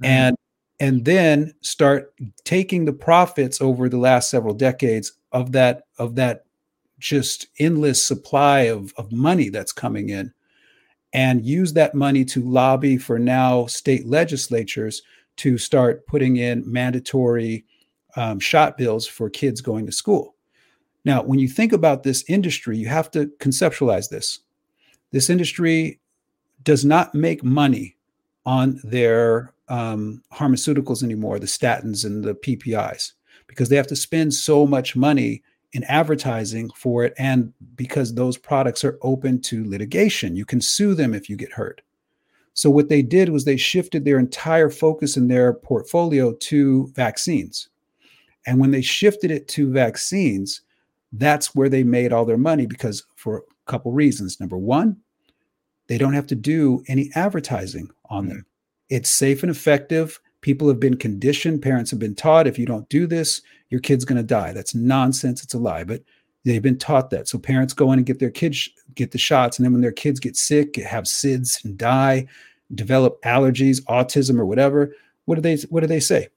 [0.00, 0.04] Mm-hmm.
[0.04, 0.36] And
[0.80, 6.44] and then start taking the profits over the last several decades of that of that
[6.98, 10.32] just endless supply of, of money that's coming in
[11.12, 15.02] and use that money to lobby for now state legislatures
[15.36, 17.64] to start putting in mandatory
[18.16, 20.34] um, shot bills for kids going to school.
[21.04, 24.40] Now, when you think about this industry, you have to conceptualize this.
[25.12, 26.00] This industry
[26.64, 27.96] does not make money
[28.44, 33.12] on their um, pharmaceuticals anymore, the statins and the PPIs,
[33.46, 38.38] because they have to spend so much money in advertising for it and because those
[38.38, 40.34] products are open to litigation.
[40.34, 41.82] You can sue them if you get hurt.
[42.54, 47.68] So what they did was they shifted their entire focus in their portfolio to vaccines.
[48.46, 50.62] And when they shifted it to vaccines
[51.12, 54.40] that's where they made all their money because for a couple reasons.
[54.40, 54.96] Number one
[55.86, 58.34] they don't have to do any advertising on mm-hmm.
[58.34, 58.46] them.
[58.90, 62.88] It's safe and effective People have been conditioned, parents have been taught if you don't
[62.88, 64.52] do this, your kid's going to die.
[64.52, 65.42] That's nonsense.
[65.42, 66.02] It's a lie, but
[66.44, 67.28] they've been taught that.
[67.28, 69.92] So parents go in and get their kids get the shots, and then when their
[69.92, 72.26] kids get sick, have SIDS and die,
[72.74, 76.28] develop allergies, autism, or whatever, what do they what do they say?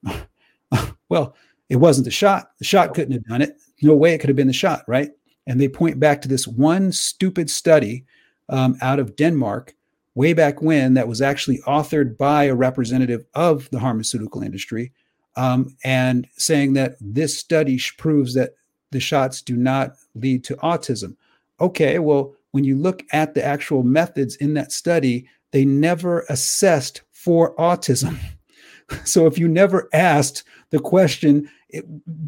[1.09, 1.35] well,
[1.69, 2.51] it wasn't the shot.
[2.59, 3.57] The shot couldn't have done it.
[3.81, 5.11] No way it could have been the shot, right?
[5.47, 8.05] And they point back to this one stupid study
[8.49, 9.73] um, out of Denmark
[10.15, 14.91] way back when that was actually authored by a representative of the pharmaceutical industry
[15.35, 18.51] um, and saying that this study proves that
[18.91, 21.15] the shots do not lead to autism.
[21.59, 27.01] Okay, well, when you look at the actual methods in that study, they never assessed
[27.11, 28.17] for autism.
[29.05, 31.49] so if you never asked the question,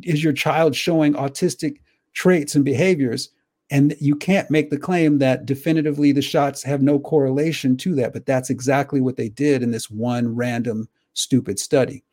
[0.04, 1.78] is your child showing autistic
[2.13, 3.30] traits and behaviors?
[3.69, 8.13] And you can't make the claim that definitively the shots have no correlation to that,
[8.13, 12.04] but that's exactly what they did in this one random stupid study.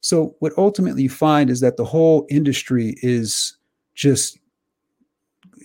[0.00, 3.56] So, what ultimately you find is that the whole industry is
[3.94, 4.38] just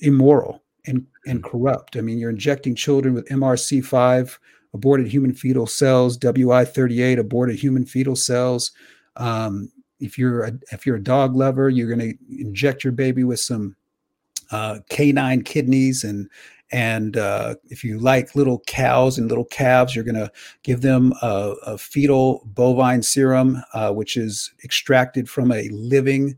[0.02, 1.50] immoral and, and mm.
[1.50, 1.98] corrupt.
[1.98, 4.38] I mean, you're injecting children with MRC5,
[4.74, 8.72] aborted human fetal cells, WI38, aborted human fetal cells.
[9.18, 13.24] Um, if you're a, if you're a dog lover, you're going to inject your baby
[13.24, 13.76] with some
[14.54, 16.30] uh, canine kidneys and
[16.72, 20.32] and uh, if you like little cows and little calves, you're going to
[20.64, 26.36] give them a, a, fetal bovine serum, uh, which is extracted from a living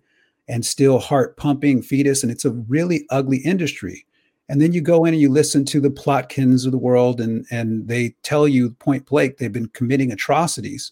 [0.50, 2.22] and still heart pumping fetus.
[2.22, 4.06] And it's a really ugly industry.
[4.50, 7.46] And then you go in and you listen to the Plotkins of the world, and,
[7.50, 10.92] and they tell you point blank they've been committing atrocities.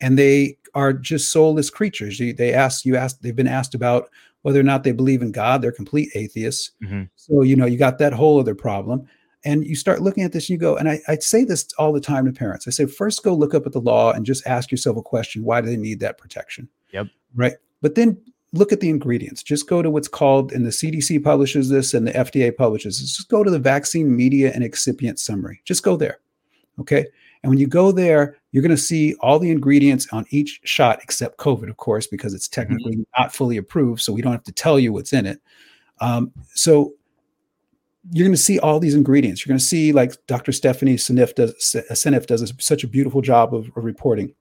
[0.00, 2.18] And they are just soulless creatures.
[2.18, 4.08] They, they ask you ask they've been asked about
[4.44, 5.62] whether or not they believe in God.
[5.62, 6.72] They're complete atheists.
[6.84, 7.04] Mm-hmm.
[7.16, 9.08] So, you know, you got that whole other problem.
[9.42, 11.94] And you start looking at this and you go, and I, I say this all
[11.94, 12.68] the time to parents.
[12.68, 15.44] I say, first go look up at the law and just ask yourself a question.
[15.44, 16.68] Why do they need that protection?
[16.92, 17.06] Yep.
[17.34, 17.54] Right.
[17.80, 18.18] But then
[18.52, 19.42] look at the ingredients.
[19.42, 23.16] Just go to what's called, and the CDC publishes this and the FDA publishes this.
[23.16, 25.62] Just go to the vaccine media and excipient summary.
[25.64, 26.18] Just go there.
[26.78, 27.06] Okay.
[27.44, 31.00] And when you go there, you're going to see all the ingredients on each shot,
[31.02, 32.60] except COVID, of course, because it's mm-hmm.
[32.62, 33.20] technically mm-hmm.
[33.20, 34.00] not fully approved.
[34.00, 35.42] So we don't have to tell you what's in it.
[36.00, 36.94] Um, so
[38.12, 39.44] you're going to see all these ingredients.
[39.44, 40.52] You're going to see, like Dr.
[40.52, 41.76] Stephanie Seneff does,
[42.26, 44.34] does such a beautiful job of, of reporting.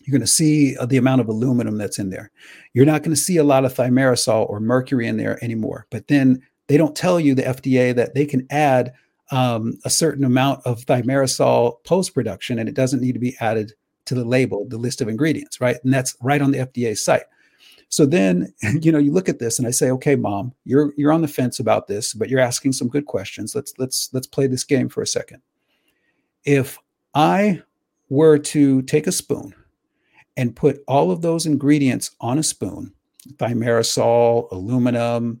[0.00, 2.30] You're going to see uh, the amount of aluminum that's in there.
[2.72, 5.86] You're not going to see a lot of thimerosal or mercury in there anymore.
[5.90, 8.94] But then they don't tell you, the FDA, that they can add
[9.32, 13.72] um, a certain amount of thimerosal post production, and it doesn't need to be added
[14.04, 15.76] to the label, the list of ingredients, right?
[15.82, 17.22] And that's right on the FDA site.
[17.88, 21.12] So then, you know, you look at this and I say, okay, mom, you're you're
[21.12, 23.54] on the fence about this, but you're asking some good questions.
[23.54, 25.40] Let's let's let's play this game for a second.
[26.44, 26.78] If
[27.14, 27.62] I
[28.10, 29.54] were to take a spoon
[30.36, 32.92] and put all of those ingredients on a spoon,
[33.36, 35.40] thimerosal, aluminum,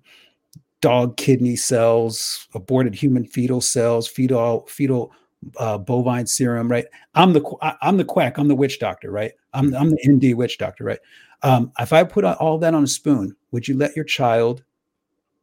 [0.82, 5.12] dog kidney cells, aborted human fetal cells, fetal fetal
[5.56, 6.84] uh, bovine serum, right?
[7.14, 7.42] I'm the
[7.80, 8.36] I'm the quack.
[8.36, 9.32] I'm the witch doctor, right?
[9.54, 11.00] I'm I'm the ND witch doctor, right?
[11.42, 14.62] Um, if I put all that on a spoon, would you let your child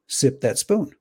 [0.08, 0.92] sip that spoon?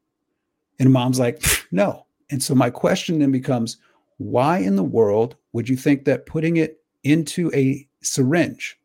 [0.80, 2.06] And mom's like, no.
[2.30, 3.78] And so my question then becomes,
[4.18, 8.78] why in the world would you think that putting it into a syringe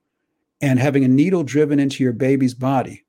[0.61, 3.02] and having a needle driven into your baby's body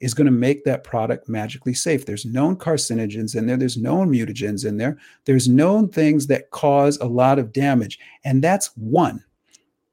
[0.00, 2.04] is going to make that product magically safe.
[2.04, 6.98] There's known carcinogens in there, there's known mutagens in there, there's known things that cause
[6.98, 7.98] a lot of damage.
[8.24, 9.24] And that's one.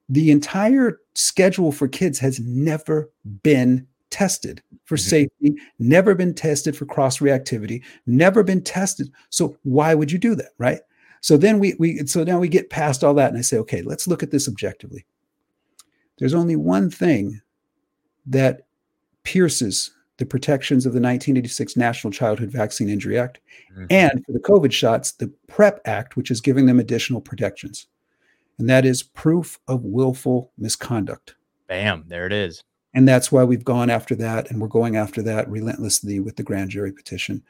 [0.08, 3.10] The entire schedule for kids has never
[3.42, 5.08] been tested for mm-hmm.
[5.08, 9.10] safety, never been tested for cross reactivity, never been tested.
[9.30, 10.80] So why would you do that, right?
[11.20, 13.80] So then we we so now we get past all that and I say, okay,
[13.80, 15.06] let's look at this objectively.
[16.18, 17.40] There's only one thing
[18.26, 18.66] that
[19.22, 23.40] pierces the protections of the 1986 National Childhood Vaccine Injury Act,
[23.72, 23.86] mm-hmm.
[23.90, 27.86] and for the COVID shots, the PrEP Act, which is giving them additional protections.
[28.58, 31.34] And that is proof of willful misconduct.
[31.66, 32.62] Bam, there it is.
[32.94, 36.44] And that's why we've gone after that, and we're going after that relentlessly with the
[36.44, 37.42] grand jury petition.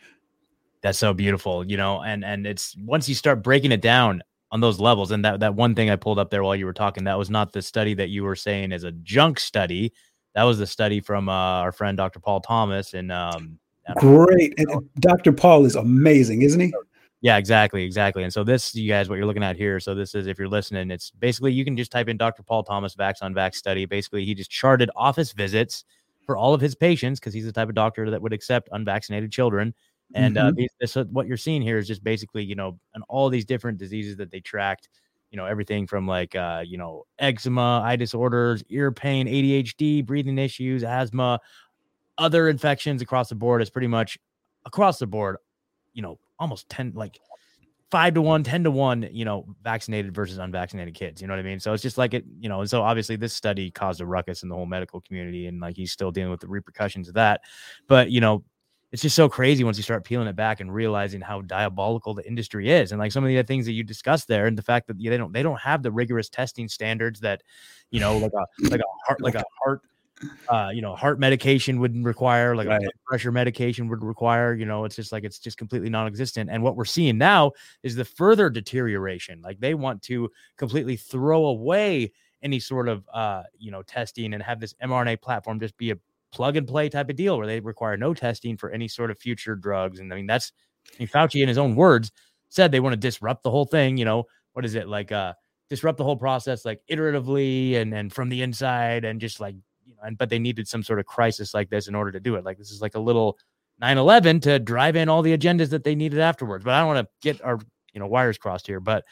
[0.80, 4.60] That's so beautiful, you know, and and it's once you start breaking it down on
[4.60, 7.04] those levels, and that that one thing I pulled up there while you were talking,
[7.04, 9.92] that was not the study that you were saying is a junk study
[10.34, 12.20] that was the study from uh, our friend Dr.
[12.20, 13.58] Paul Thomas and um,
[13.96, 14.54] great.
[14.58, 15.32] And Dr.
[15.32, 16.72] Paul is amazing, isn't he?
[17.20, 18.22] Yeah, exactly, exactly.
[18.22, 19.80] And so this, you guys, what you're looking at here.
[19.80, 22.42] So this is, if you're listening, it's basically you can just type in Dr.
[22.42, 23.86] Paul Thomas Vax on Vax study.
[23.86, 25.84] Basically, he just charted office visits
[26.26, 29.32] for all of his patients because he's the type of doctor that would accept unvaccinated
[29.32, 29.72] children.
[30.14, 30.64] And uh, mm-hmm.
[30.64, 33.78] uh, this, what you're seeing here is just basically, you know, and all these different
[33.78, 34.90] diseases that they tracked
[35.34, 40.38] you know everything from like uh you know eczema eye disorders ear pain adhd breathing
[40.38, 41.40] issues asthma
[42.18, 44.16] other infections across the board is pretty much
[44.64, 45.38] across the board
[45.92, 47.18] you know almost 10 like
[47.90, 51.22] five to one, 10 to one, you know, vaccinated versus unvaccinated kids.
[51.22, 51.60] You know what I mean?
[51.60, 54.42] So it's just like it, you know, and so obviously this study caused a ruckus
[54.42, 57.42] in the whole medical community and like he's still dealing with the repercussions of that.
[57.86, 58.42] But, you know,
[58.94, 62.24] it's just so crazy once you start peeling it back and realizing how diabolical the
[62.28, 62.92] industry is.
[62.92, 65.16] And like some of the things that you discussed there and the fact that they
[65.16, 67.42] don't they don't have the rigorous testing standards that
[67.90, 69.80] you know like a like a heart like a heart
[70.48, 72.84] uh you know heart medication would require like right.
[72.84, 76.48] a pressure medication would require you know it's just like it's just completely non-existent.
[76.48, 77.50] And what we're seeing now
[77.82, 79.42] is the further deterioration.
[79.42, 82.12] Like they want to completely throw away
[82.44, 85.96] any sort of uh you know testing and have this mRNA platform just be a
[86.34, 89.18] plug and play type of deal where they require no testing for any sort of
[89.18, 90.00] future drugs.
[90.00, 90.52] And I mean, that's
[90.92, 92.12] I mean, Fauci, in his own words,
[92.50, 93.96] said they want to disrupt the whole thing.
[93.96, 95.12] You know, what is it like?
[95.12, 95.34] Uh,
[95.70, 99.54] disrupt the whole process like iteratively and and from the inside and just like
[99.86, 100.02] you know.
[100.02, 102.44] And but they needed some sort of crisis like this in order to do it.
[102.44, 103.38] Like this is like a little
[103.82, 106.64] 9/11 to drive in all the agendas that they needed afterwards.
[106.64, 107.58] But I don't want to get our
[107.92, 108.80] you know wires crossed here.
[108.80, 109.04] But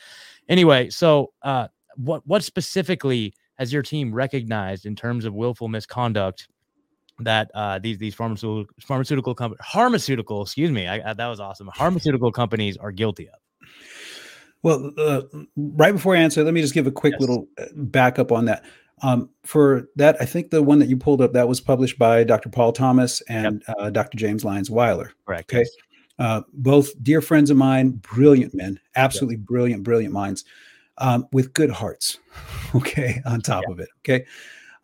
[0.48, 6.48] anyway, so uh, what what specifically has your team recognized in terms of willful misconduct
[7.24, 11.70] that uh, these these pharmaceutical pharmaceutical companies, pharmaceutical, excuse me, I, I, that was awesome.
[11.76, 13.34] Pharmaceutical companies are guilty of.
[14.62, 15.22] Well, uh,
[15.56, 17.20] right before I answer, let me just give a quick yes.
[17.20, 18.64] little uh, backup on that.
[19.02, 22.22] Um, for that, I think the one that you pulled up that was published by
[22.22, 22.48] Dr.
[22.48, 23.76] Paul Thomas and yep.
[23.78, 24.16] uh, Dr.
[24.16, 25.12] James Lyons Weiler.
[25.26, 25.52] Correct.
[25.52, 25.60] Okay.
[25.60, 25.70] Yes.
[26.18, 29.44] Uh, both dear friends of mine, brilliant men, absolutely yep.
[29.46, 30.44] brilliant, brilliant minds,
[30.98, 32.18] um, with good hearts.
[32.74, 33.20] Okay.
[33.26, 33.70] On top yep.
[33.70, 33.88] of it.
[33.98, 34.24] Okay.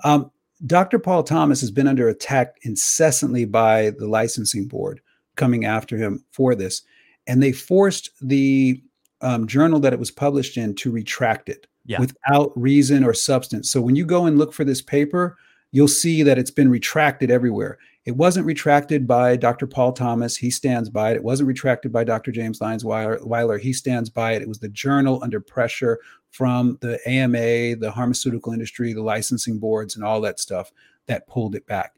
[0.05, 0.31] Um,
[0.66, 0.99] Dr.
[0.99, 5.01] Paul Thomas has been under attack incessantly by the licensing board
[5.37, 6.83] coming after him for this.
[7.27, 8.83] And they forced the
[9.21, 12.01] um, journal that it was published in to retract it yeah.
[12.01, 13.71] without reason or substance.
[13.71, 15.37] So when you go and look for this paper,
[15.71, 17.79] you'll see that it's been retracted everywhere.
[18.09, 19.66] It wasn't retracted by Dr.
[19.66, 20.35] Paul Thomas.
[20.35, 21.16] He stands by it.
[21.16, 22.33] It wasn't retracted by Dr.
[22.33, 23.59] James Lyons Weiler.
[23.59, 24.40] He stands by it.
[24.40, 25.99] It was the journal under pressure
[26.31, 30.73] from the AMA, the pharmaceutical industry, the licensing boards, and all that stuff
[31.05, 31.97] that pulled it back.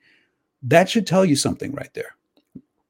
[0.64, 2.16] That should tell you something right there.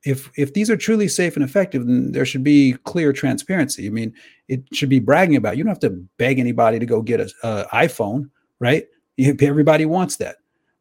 [0.02, 3.86] If if these are truly safe and effective, then there should be clear transparency.
[3.86, 4.14] I mean,
[4.48, 5.58] it should be bragging about.
[5.58, 7.28] You don't have to beg anybody to go get an
[7.70, 8.30] iPhone,
[8.60, 8.86] right?
[9.18, 10.36] Everybody wants that.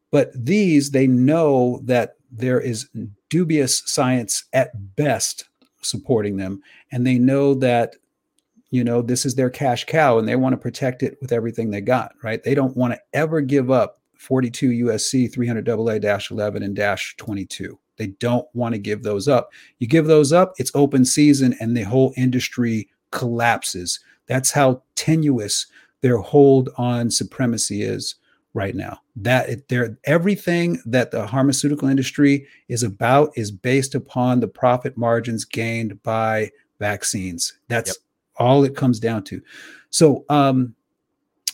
[0.10, 2.90] But these, they know that there is
[3.30, 5.46] dubious science at best
[5.82, 6.62] supporting them
[6.92, 7.96] and they know that
[8.72, 11.72] you know this is their cash cow and they want to protect it with everything
[11.72, 12.44] they got right?
[12.44, 18.08] They don't want to ever give up 42 usc 300 aa-11 and dash 22 they
[18.08, 19.52] don't want to give those up.
[19.78, 24.00] You give those up it's open season and the whole industry collapses.
[24.26, 25.68] That's how tenuous
[26.02, 28.16] their hold on supremacy is
[28.54, 29.00] right now.
[29.16, 35.46] That there everything that the pharmaceutical industry is about is based upon the profit margins
[35.46, 37.54] gained by vaccines.
[37.68, 37.98] That's yep.
[38.38, 39.42] all it comes down to.
[39.90, 40.76] So um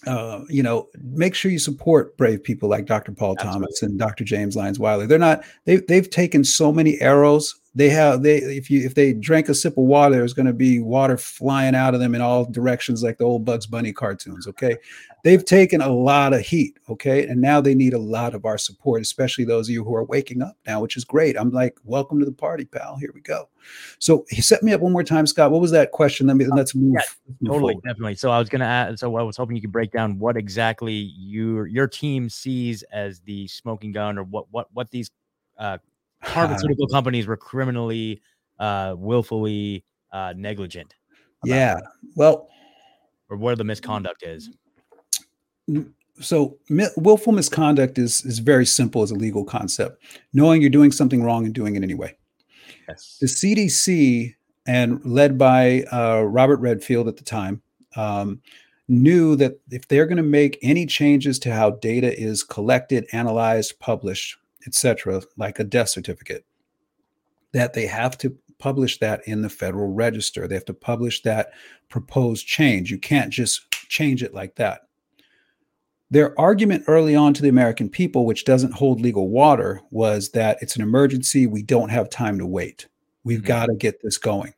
[0.07, 3.11] uh, you know, make sure you support brave people like Dr.
[3.11, 3.59] Paul Absolutely.
[3.59, 4.23] Thomas and Dr.
[4.23, 5.07] James Lyons Weiler.
[5.07, 7.59] They're not they they've taken so many arrows.
[7.73, 10.53] They have they if you if they drank a sip of water, there's going to
[10.53, 14.47] be water flying out of them in all directions like the old Bugs Bunny cartoons.
[14.47, 14.77] Okay,
[15.25, 17.25] they've taken a lot of heat, okay?
[17.27, 20.03] And now they need a lot of our support, especially those of you who are
[20.03, 21.35] waking up now, which is great.
[21.35, 22.95] I'm like, welcome to the party, pal.
[22.97, 23.49] Here we go.
[23.97, 25.49] So he set me up one more time, Scott.
[25.49, 26.27] What was that question?
[26.27, 26.93] Let me let's move.
[26.93, 27.01] Yeah,
[27.41, 27.83] move totally, forward.
[27.85, 28.15] definitely.
[28.15, 30.93] So I was gonna add, so I was hoping you could break down what exactly
[30.93, 35.09] your your team sees as the smoking gun or what what what these
[35.57, 35.79] uh
[36.21, 38.21] pharmaceutical companies were criminally
[38.59, 39.83] uh willfully
[40.13, 40.93] uh negligent.
[41.43, 41.79] Yeah.
[42.15, 42.47] Well,
[43.27, 44.51] or where the misconduct is
[46.19, 50.01] so willful misconduct is is very simple as a legal concept
[50.33, 52.15] knowing you're doing something wrong and doing it anyway.
[52.87, 53.17] Yes.
[53.19, 54.35] the cdc
[54.67, 57.61] and led by uh, robert redfield at the time
[57.95, 58.41] um,
[58.87, 63.79] knew that if they're going to make any changes to how data is collected analyzed
[63.79, 66.45] published etc like a death certificate
[67.51, 70.47] that they have to publish that in the federal register.
[70.47, 71.51] They have to publish that
[71.89, 72.89] proposed change.
[72.89, 74.85] You can't just change it like that
[76.11, 80.57] their argument early on to the American people, which doesn't hold legal water, was that
[80.61, 81.47] it's an emergency.
[81.47, 82.87] We don't have time to wait.
[83.23, 83.47] We've mm-hmm.
[83.47, 84.53] got to get this going.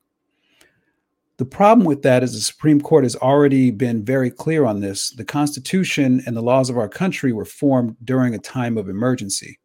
[1.38, 5.12] The problem with that is the Supreme Court has already been very clear on this.
[5.12, 9.60] The Constitution and the laws of our country were formed during a time of emergency.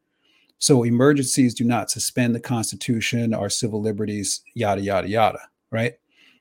[0.58, 5.40] So emergencies do not suspend the Constitution, our civil liberties, yada, yada, yada,
[5.70, 5.94] right?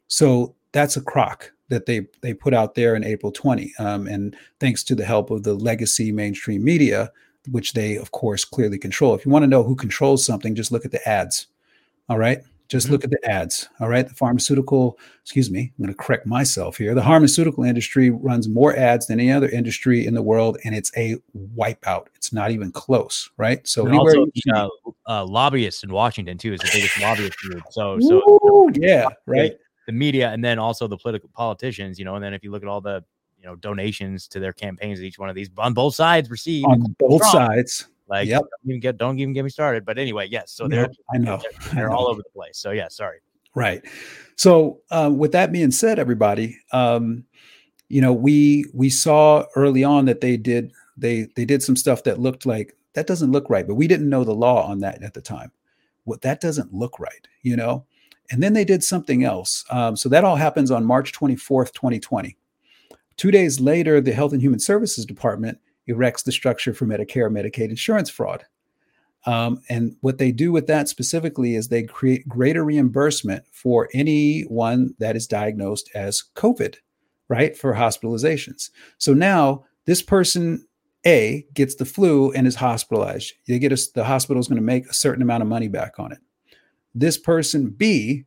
[0.08, 3.74] So that's a crock that they they put out there in April 20.
[3.80, 7.12] Um, and thanks to the help of the legacy mainstream media,
[7.50, 9.16] which they of course clearly control.
[9.16, 11.48] If you want to know who controls something, just look at the ads.
[12.10, 12.42] All right.
[12.68, 12.94] Just mm-hmm.
[12.94, 13.68] look at the ads.
[13.80, 14.08] All right.
[14.08, 16.93] The pharmaceutical, excuse me, I'm going to correct myself here.
[16.93, 20.91] The pharmaceutical industry runs more ads than any other industry in the world, and it's
[20.95, 21.18] a
[21.58, 22.08] wipeout.
[22.16, 23.30] It's not even close.
[23.38, 23.66] Right.
[23.68, 24.70] So, and also, uh,
[25.06, 27.64] uh, lobbyists in Washington, too, is the biggest lobbyist group.
[27.72, 29.08] So, so, Ooh, yeah.
[29.26, 29.54] Right
[29.88, 32.64] the media and then also the political politicians, you know, and then if you look
[32.64, 33.04] at all the
[33.40, 36.96] you know donations to their campaigns, each one of these on both sides receive on
[37.00, 37.48] both strong.
[37.48, 37.88] sides.
[38.08, 38.42] Like, yep.
[38.42, 39.86] don't even get don't even get me started.
[39.86, 40.52] But anyway, yes.
[40.52, 41.98] So they're I know they're, they're I know.
[41.98, 42.58] all over the place.
[42.58, 43.20] So yeah, sorry.
[43.56, 43.84] Right.
[44.36, 47.26] So um, with that being said, everybody, um,
[47.90, 52.04] you know, we we saw early on that they did they they did some stuff
[52.04, 53.68] that looked like that doesn't look right.
[53.68, 55.52] But we didn't know the law on that at the time.
[56.04, 57.86] What that doesn't look right, you know.
[58.32, 59.66] And then they did something else.
[59.70, 62.38] Um, so that all happens on March 24th, 2020.
[63.18, 67.70] Two days later, the Health and Human Services Department erects the structure for Medicare Medicaid
[67.70, 68.46] insurance fraud.
[69.26, 74.96] Um, and what they do with that specifically is they create greater reimbursement for anyone
[74.98, 76.78] that is diagnosed as COVID,
[77.28, 77.56] right?
[77.56, 78.72] For hospitalizations.
[78.98, 80.66] So now this person
[81.06, 83.34] A gets the flu and is hospitalized.
[83.48, 86.00] They get a, the hospital is going to make a certain amount of money back
[86.00, 86.20] on it.
[86.94, 88.26] This person B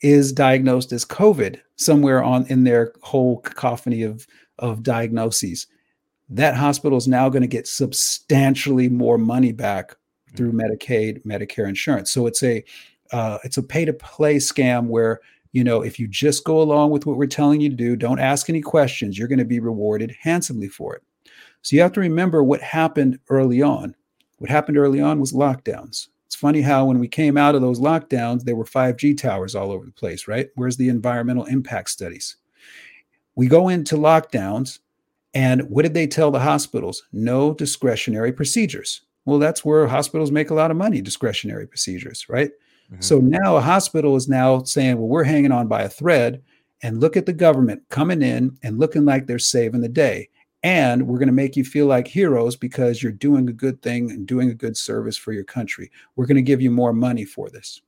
[0.00, 4.26] is diagnosed as COVID somewhere on in their whole cacophony of,
[4.58, 5.66] of diagnoses.
[6.28, 9.96] That hospital is now going to get substantially more money back
[10.36, 10.60] through mm-hmm.
[10.60, 12.10] Medicaid, Medicare insurance.
[12.10, 12.64] So it's a
[13.12, 15.20] uh, it's a pay to play scam where
[15.52, 18.20] you know if you just go along with what we're telling you to do, don't
[18.20, 21.02] ask any questions, you're going to be rewarded handsomely for it.
[21.62, 23.94] So you have to remember what happened early on.
[24.38, 26.08] What happened early on was lockdowns.
[26.30, 29.72] It's funny how when we came out of those lockdowns, there were 5G towers all
[29.72, 30.48] over the place, right?
[30.54, 32.36] Where's the environmental impact studies?
[33.34, 34.78] We go into lockdowns,
[35.34, 37.02] and what did they tell the hospitals?
[37.12, 39.00] No discretionary procedures.
[39.24, 42.52] Well, that's where hospitals make a lot of money, discretionary procedures, right?
[42.92, 43.00] Mm-hmm.
[43.00, 46.40] So now a hospital is now saying, well, we're hanging on by a thread.
[46.84, 50.28] And look at the government coming in and looking like they're saving the day.
[50.62, 54.10] And we're going to make you feel like heroes because you're doing a good thing
[54.10, 55.90] and doing a good service for your country.
[56.16, 57.80] We're going to give you more money for this.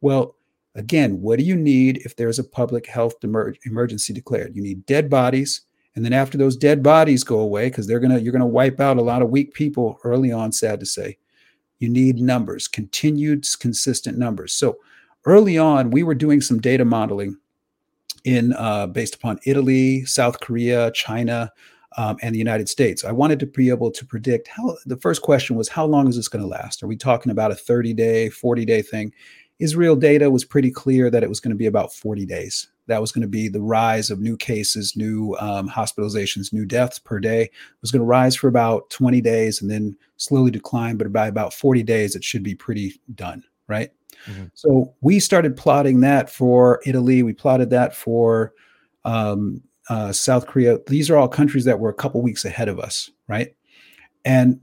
[0.00, 0.36] Well,
[0.74, 4.56] again, what do you need if there's a public health emer- emergency declared?
[4.56, 5.62] You need dead bodies
[5.96, 8.96] and then after those dead bodies go away, because they're gonna you're gonna wipe out
[8.96, 11.18] a lot of weak people early on, sad to say,
[11.78, 14.52] you need numbers, continued consistent numbers.
[14.52, 14.78] So
[15.24, 17.36] early on, we were doing some data modeling
[18.24, 21.52] in uh, based upon Italy, South Korea, China,
[21.96, 23.04] um, and the United States.
[23.04, 26.16] I wanted to be able to predict how the first question was how long is
[26.16, 26.82] this going to last?
[26.82, 29.12] Are we talking about a 30 day, 40 day thing?
[29.60, 33.00] Israel data was pretty clear that it was going to be about 40 days that
[33.00, 37.18] was going to be the rise of new cases, new um, hospitalizations, new deaths per
[37.18, 37.44] day.
[37.44, 41.26] It was going to rise for about 20 days and then slowly decline, but by
[41.26, 43.90] about 40 days, it should be pretty done, right?
[44.26, 44.44] Mm-hmm.
[44.54, 47.22] So we started plotting that for Italy.
[47.22, 48.52] We plotted that for
[49.04, 50.78] um, uh, South Korea.
[50.86, 53.54] These are all countries that were a couple weeks ahead of us, right?
[54.24, 54.60] And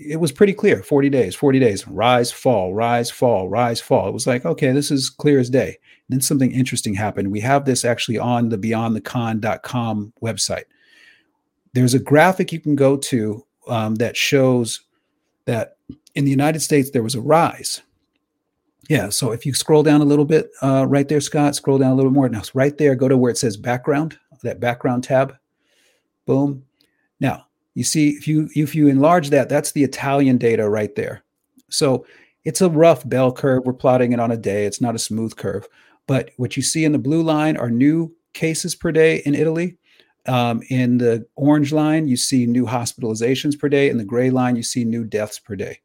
[0.00, 4.08] it was pretty clear 40 days 40 days rise fall rise fall rise fall.
[4.08, 5.68] It was like okay this is clear as day.
[5.68, 7.30] And then something interesting happened.
[7.30, 10.64] We have this actually on the beyondthecon.com website.
[11.74, 14.80] There's a graphic you can go to um, that shows
[15.44, 15.76] that
[16.14, 17.82] in the united states there was a rise.
[18.88, 21.92] Yeah so if you scroll down a little bit uh, right there scott scroll down
[21.92, 22.28] a little bit more.
[22.28, 25.34] Now right there go to where it says background that background tab
[26.26, 26.62] boom
[27.20, 31.22] now you see, if you if you enlarge that, that's the Italian data right there.
[31.68, 32.04] So
[32.44, 33.64] it's a rough bell curve.
[33.64, 34.66] We're plotting it on a day.
[34.66, 35.68] It's not a smooth curve.
[36.06, 39.78] But what you see in the blue line are new cases per day in Italy.
[40.26, 43.88] Um, in the orange line, you see new hospitalizations per day.
[43.88, 45.80] In the gray line, you see new deaths per day.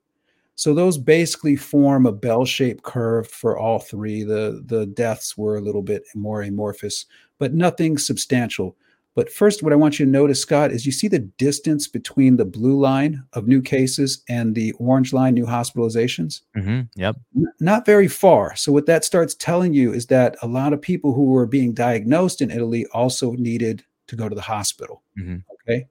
[0.56, 4.24] So those basically form a bell-shaped curve for all three.
[4.24, 7.06] The the deaths were a little bit more amorphous,
[7.40, 8.76] but nothing substantial.
[9.16, 12.36] But first, what I want you to notice, Scott, is you see the distance between
[12.36, 16.42] the blue line of new cases and the orange line, new hospitalizations?
[16.58, 16.82] Mm-hmm.
[16.96, 17.16] Yep.
[17.36, 18.58] N- not very far.
[18.58, 21.74] So, what that starts telling you is that a lot of people who were being
[21.74, 25.02] diagnosed in Italy also needed to go to the hospital.
[25.18, 25.38] Mm-hmm.
[25.54, 25.88] Okay.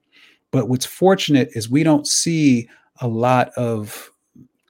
[0.50, 2.68] But what's fortunate is we don't see
[3.00, 4.10] a lot of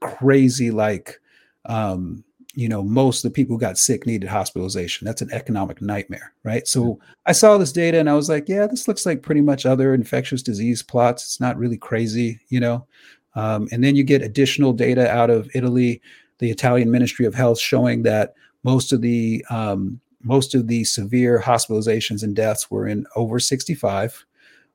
[0.00, 1.20] crazy, like,
[1.66, 2.22] um,
[2.54, 5.04] you know, most of the people who got sick needed hospitalization.
[5.04, 6.66] That's an economic nightmare, right?
[6.66, 9.66] So I saw this data and I was like, yeah, this looks like pretty much
[9.66, 11.24] other infectious disease plots.
[11.24, 12.86] It's not really crazy, you know.
[13.34, 16.00] Um, and then you get additional data out of Italy,
[16.38, 21.40] the Italian Ministry of Health, showing that most of the um, most of the severe
[21.40, 24.24] hospitalizations and deaths were in over 65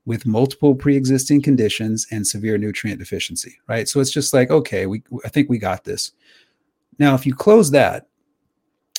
[0.06, 5.04] with multiple pre-existing conditions and severe nutrient deficiency right so it's just like okay we
[5.26, 6.14] i think we got this
[7.00, 8.08] now, if you close that,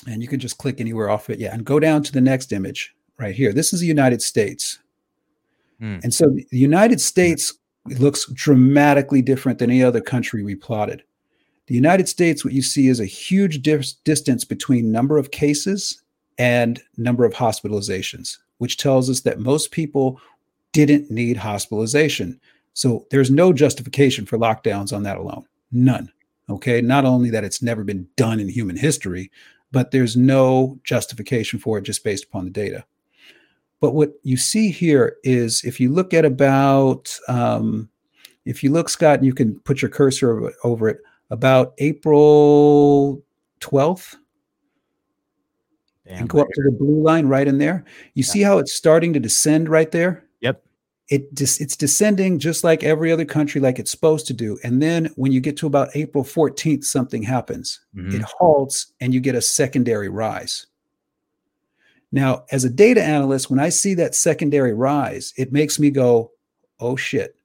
[0.07, 2.51] and you can just click anywhere off it, yeah, and go down to the next
[2.51, 3.53] image right here.
[3.53, 4.79] This is the United States.
[5.79, 6.03] Mm.
[6.03, 7.53] And so the United States
[7.85, 11.03] looks dramatically different than any other country we plotted.
[11.67, 16.01] The United States, what you see is a huge dis- distance between number of cases
[16.37, 20.19] and number of hospitalizations, which tells us that most people
[20.73, 22.39] didn't need hospitalization.
[22.73, 25.45] So there's no justification for lockdowns on that alone.
[25.71, 26.11] None.
[26.51, 26.81] Okay.
[26.81, 29.31] Not only that it's never been done in human history,
[29.71, 32.85] but there's no justification for it just based upon the data.
[33.79, 37.89] But what you see here is if you look at about um,
[38.45, 40.99] if you look, Scott, and you can put your cursor over, it,
[41.29, 43.23] about April
[43.59, 44.15] 12th,
[46.05, 47.85] Damn, and go up to the blue line right in there.
[48.13, 48.31] You Yeah.
[48.31, 50.25] see how it's starting to descend right there?
[51.11, 54.57] It it's descending just like every other country, like it's supposed to do.
[54.63, 57.81] And then when you get to about April 14th, something happens.
[57.93, 58.13] Mhm.
[58.13, 60.67] It halts and you get a secondary rise.
[62.13, 66.31] Now, as a data analyst, when I see that secondary rise, it makes me go,
[66.79, 67.35] oh shit.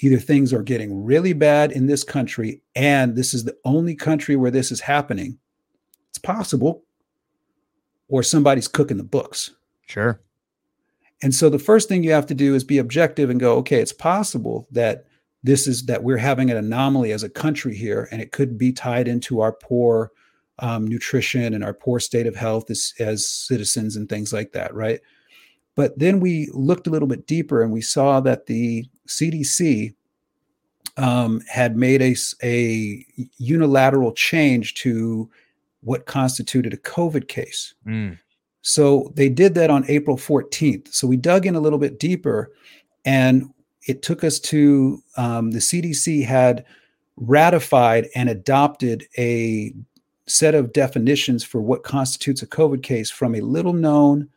[0.00, 4.34] Either things are getting really bad in this country, and this is the only country
[4.34, 5.38] where this is happening.
[6.08, 6.84] It's possible.
[8.08, 9.50] Or somebody's cooking the books.
[9.86, 10.20] Sure.
[11.24, 13.80] And so the first thing you have to do is be objective and go, okay,
[13.80, 15.06] it's possible that
[15.42, 18.72] this is that we're having an anomaly as a country here, and it could be
[18.72, 20.12] tied into our poor
[20.58, 24.74] um, nutrition and our poor state of health as, as citizens and things like that,
[24.74, 25.00] right?
[25.74, 29.94] But then we looked a little bit deeper and we saw that the CDC
[30.98, 32.02] um, had made
[32.42, 33.06] a
[33.38, 35.30] unilateral change to
[35.80, 37.72] what constituted a COVID case.
[37.86, 38.18] Mm.
[38.66, 40.92] So they did that on April 14th.
[40.92, 42.50] So we dug in a little bit deeper
[43.04, 43.50] and
[43.86, 46.64] it took us to um, the CDC had
[47.16, 49.74] ratified and adopted a
[50.26, 54.30] set of definitions for what constitutes a COVID case from a little known,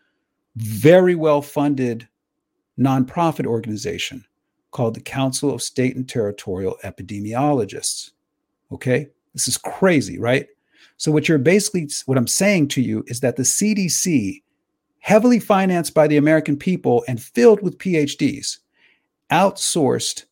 [0.57, 2.05] very well funded
[2.78, 4.25] nonprofit organization
[4.71, 8.11] called the Council of State and Territorial Epidemiologists.
[8.73, 10.47] Okay, this is crazy, right?
[10.97, 14.41] So, what you're basically, what I'm saying to you is that the CDC,
[14.99, 18.57] heavily financed by the American people and filled with PhDs,
[19.32, 20.23] outsourced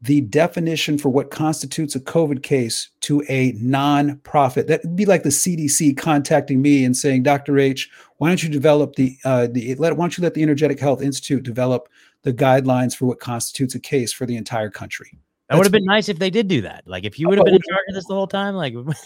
[0.00, 4.68] the definition for what constitutes a COVID case to a non-profit.
[4.68, 7.58] That would be like the CDC contacting me and saying, "Dr.
[7.58, 10.78] H, why don't you develop the uh, the let why don't you let the Energetic
[10.78, 11.88] Health Institute develop
[12.22, 15.18] the guidelines for what constitutes a case for the entire country?"
[15.48, 16.84] That would have been nice if they did do that.
[16.86, 18.76] Like if you would have been in charge of this the whole time, like it
[18.76, 18.96] would've been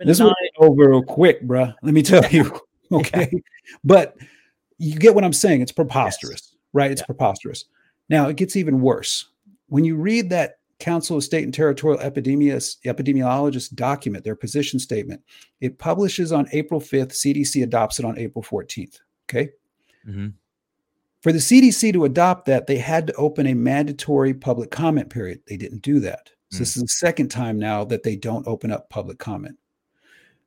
[0.00, 1.74] This was over real quick, bruh.
[1.82, 2.50] Let me tell you.
[2.90, 3.30] Okay.
[3.84, 4.16] But
[4.78, 5.60] you get what I'm saying.
[5.62, 6.90] It's preposterous, right?
[6.90, 7.06] It's Yeah.
[7.06, 7.64] preposterous.
[8.08, 9.26] Now it gets even worse.
[9.68, 15.22] When you read that Council of State and Territorial Epidemias, Epidemiologists document, their position statement,
[15.60, 17.12] it publishes on April 5th.
[17.12, 18.98] CDC adopts it on April 14th.
[19.30, 19.50] Okay.
[20.06, 20.32] Mhm.
[21.20, 25.40] For the CDC to adopt that, they had to open a mandatory public comment period.
[25.46, 26.30] They didn't do that.
[26.50, 29.56] So this is the second time now that they don't open up public comment.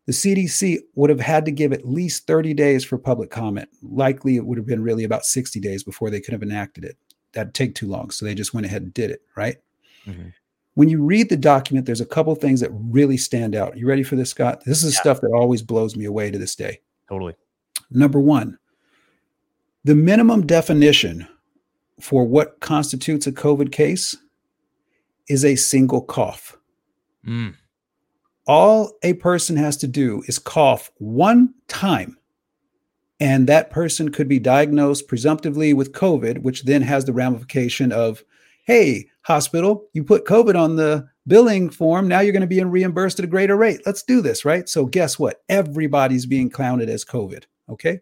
[0.06, 3.70] The CDC would have had to give at least 30 days for public comment.
[3.82, 6.96] Likely it would have been really about 60 days before they could have enacted it.
[7.34, 8.12] That'd take too long.
[8.12, 9.58] So they just went ahead and did it, right?
[10.06, 10.34] Mhm.
[10.76, 13.78] When you read the document, there's a couple things that really stand out.
[13.78, 14.64] You ready for this, Scott?
[14.66, 15.00] This is Yeah.
[15.02, 16.82] stuff that always blows me away to this day.
[17.10, 17.34] Totally.
[17.90, 18.60] Number one,
[19.84, 21.28] the minimum definition
[22.00, 24.16] for what constitutes a COVID case
[25.28, 26.58] is a single cough.
[27.26, 27.56] Mm.
[28.48, 32.18] All a person has to do is cough one time,
[33.20, 38.24] and that person could be diagnosed presumptively with COVID, which then has the ramification of,
[38.66, 42.08] hey, hospital, you put COVID on the billing form.
[42.08, 43.82] Now you're going to be reimbursed at a greater rate.
[43.86, 44.70] Let's do this, right?
[44.70, 45.44] So, guess what?
[45.50, 47.46] Everybody's being counted as COVID.
[47.70, 48.02] Okay.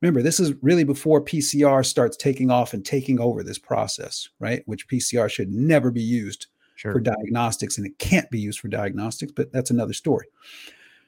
[0.00, 4.62] Remember, this is really before PCR starts taking off and taking over this process, right?
[4.64, 6.46] Which PCR should never be used
[6.80, 6.94] Sure.
[6.94, 10.26] for diagnostics and it can't be used for diagnostics, but that's another story.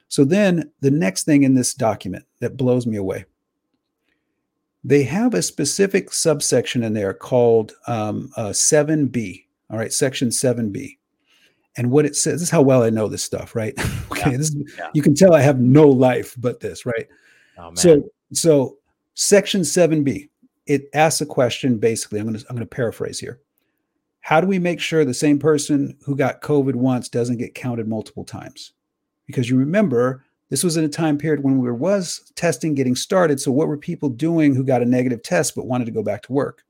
[0.07, 3.25] So then the next thing in this document that blows me away,
[4.83, 9.45] they have a specific subsection in there called um, uh, 7B.
[9.71, 10.99] All right, section 7B.
[11.75, 13.73] And what it says this is how well I know this stuff, right?
[14.11, 14.91] okay, Yeah, this is, yeah.
[14.93, 17.07] you can tell I have no life but this, right?
[17.57, 17.77] Oh, man.
[17.77, 18.77] So so
[19.15, 20.29] section 7b
[20.67, 23.39] it asks a question basically I'm going to I'm going to paraphrase here.
[24.23, 27.89] How do we make sure the same person who got covid once doesn't get counted
[27.89, 28.71] multiple times?
[29.27, 33.41] Because you remember this was in a time period when there was testing getting started
[33.41, 36.21] so what were people doing who got a negative test but wanted to go back
[36.23, 36.63] to work?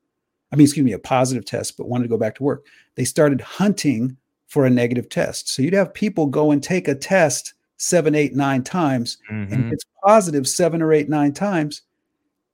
[0.51, 2.65] I mean excuse me a positive test but wanted to go back to work.
[2.95, 5.47] They started hunting for a negative test.
[5.49, 9.67] So you'd have people go and take a test seven, eight, nine times and Mhm.
[9.67, 11.83] if it's positive seven or eight, nine times,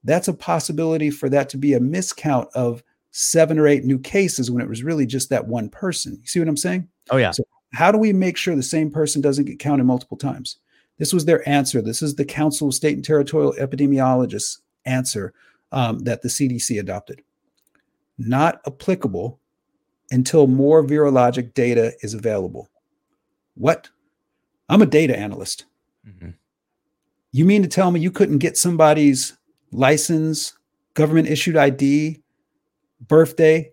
[0.03, 4.51] that's a possibility for that to be a miscount of seven or eight new cases
[4.51, 6.17] when it was really just that one person.
[6.21, 6.87] You see what I'm saying?
[7.09, 7.31] Oh yeah.
[7.31, 7.43] So
[7.73, 10.57] how do we make sure the same person doesn't get counted multiple times?
[10.97, 11.81] This was their answer.
[11.81, 15.33] This is the Council of State and Territorial Epidemiologists' answer
[15.71, 17.21] um, that the CDC adopted.
[18.17, 19.39] Not applicable
[20.11, 22.69] until more virologic data is available.
[23.55, 23.89] What?
[24.67, 25.65] I'm a data analyst.
[26.07, 26.33] Mhm.
[27.31, 29.37] You mean to tell me you couldn't get somebody's
[29.71, 30.53] license,
[30.95, 32.21] government issued ID,
[33.07, 33.71] birthday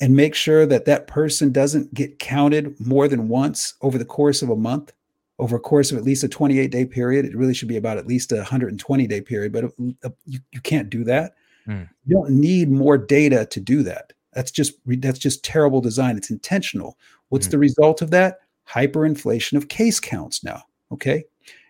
[0.00, 4.42] and make sure that that person doesn't get counted more than once over the course
[4.42, 4.92] of a month,
[5.38, 7.24] over a course of at least a 28 day period.
[7.24, 9.64] It really should be about at least a 120 day period, but
[10.04, 11.34] uh, you, you can't do that.
[11.66, 11.88] Mm.
[12.04, 14.12] You don't need more data to do that.
[14.32, 16.16] That's just that's just terrible design.
[16.16, 16.98] It's intentional.
[17.30, 17.52] What's mm.
[17.52, 18.40] the result of that?
[18.68, 20.62] Hyperinflation of case counts now.
[20.92, 21.24] Okay.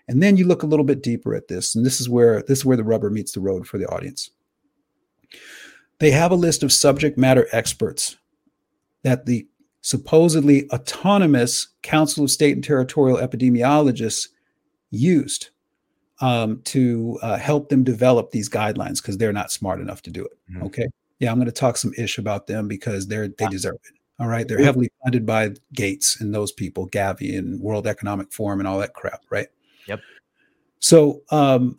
[0.09, 2.59] And then you look a little bit deeper at this, and this is where this
[2.59, 4.31] is where the rubber meets the road for the audience.
[5.99, 8.17] They have a list of subject matter experts
[9.03, 9.47] that the
[9.81, 14.29] supposedly autonomous Council of State and Territorial Epidemiologists
[14.91, 15.51] used
[16.21, 20.25] um, to uh, help them develop these guidelines because they're not smart enough to do
[20.25, 20.33] it.
[20.51, 20.65] Mm-hmm.
[20.65, 20.87] Okay.
[21.19, 23.99] Yeah, I'm going to talk some ish about them because they're they deserve it.
[24.19, 24.49] All right.
[24.49, 28.79] They're heavily funded by Gates and those people, Gavi and World Economic Forum and all
[28.79, 29.23] that crap.
[29.31, 29.49] Right.
[29.89, 30.01] Yep.
[30.79, 31.77] So um,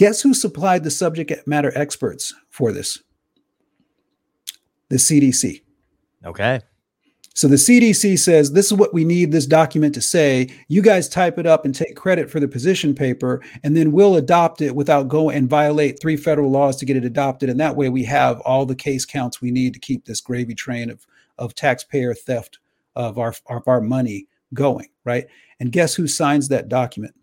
[0.00, 3.02] Guess who supplied the subject matter experts for this?
[4.88, 5.60] The CDC.
[6.24, 6.62] Okay.
[7.34, 10.48] So the CDC says this is what we need this document to say.
[10.68, 14.16] You guys type it up and take credit for the position paper, and then we'll
[14.16, 17.50] adopt it without going and violate three federal laws to get it adopted.
[17.50, 20.54] And that way we have all the case counts we need to keep this gravy
[20.54, 22.58] train of, of taxpayer theft
[22.96, 25.26] of our, of our money going, right?
[25.60, 27.14] And guess who signs that document?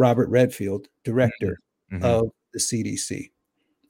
[0.00, 1.60] Robert Redfield, director
[1.92, 2.02] mm-hmm.
[2.02, 3.30] of the CDC.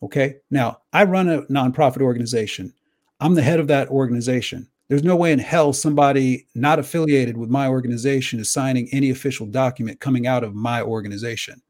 [0.02, 0.36] Okay.
[0.50, 2.74] Now, I run a nonprofit organization.
[3.20, 4.68] I'm the head of that organization.
[4.88, 9.46] There's no way in hell somebody not affiliated with my organization is signing any official
[9.46, 11.62] document coming out of my organization.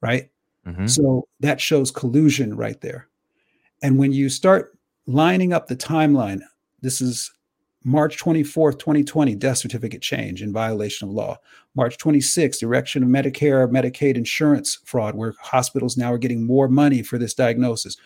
[0.00, 0.30] Right.
[0.66, 0.86] Mm-hmm.
[0.86, 3.08] So that shows collusion right there.
[3.82, 6.40] And when you start lining up the timeline,
[6.80, 7.30] this is
[7.84, 11.38] March 24th, 2020, death certificate change in violation of law.
[11.74, 17.02] March 26th, erection of Medicare, Medicaid insurance fraud, where hospitals now are getting more money
[17.02, 17.98] for this diagnosis.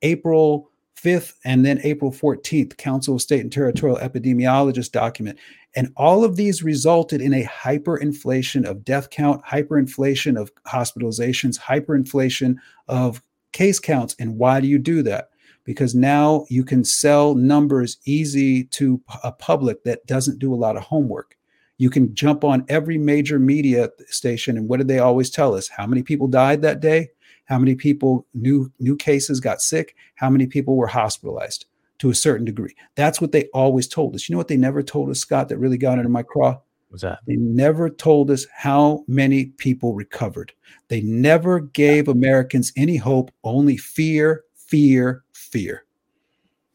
[0.00, 5.38] April 5th and then April 14th, Council of State and Territorial Epidemiologists document.
[5.74, 12.56] And all of these resulted in a hyperinflation of death count, hyperinflation of hospitalizations, hyperinflation
[12.88, 13.22] of
[13.52, 14.16] case counts.
[14.18, 15.28] And why do you do that?
[15.66, 20.76] Because now you can sell numbers easy to a public that doesn't do a lot
[20.76, 21.36] of homework.
[21.76, 25.68] You can jump on every major media station and what did they always tell us?
[25.68, 27.10] How many people died that day?
[27.44, 29.94] How many people new new cases got sick?
[30.14, 31.66] How many people were hospitalized
[31.98, 32.74] to a certain degree?
[32.94, 34.28] That's what they always told us.
[34.28, 36.58] You know what they never told us, Scott, that really got under my craw?
[36.88, 37.18] What's that?
[37.26, 40.52] They never told us how many people recovered.
[40.88, 45.84] They never gave Americans any hope, only fear, fear, fear.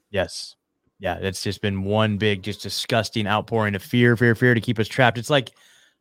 [0.10, 0.56] Yes.
[1.00, 4.78] Yeah, it's just been one big, just disgusting outpouring of fear, fear, fear to keep
[4.78, 5.18] us trapped.
[5.18, 5.52] It's like,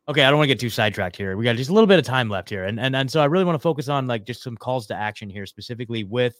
[0.07, 1.35] okay, I don't want to get too sidetracked here.
[1.35, 3.25] We got just a little bit of time left here, and and and so I
[3.25, 6.35] really want to focus on like just some calls to action here, specifically with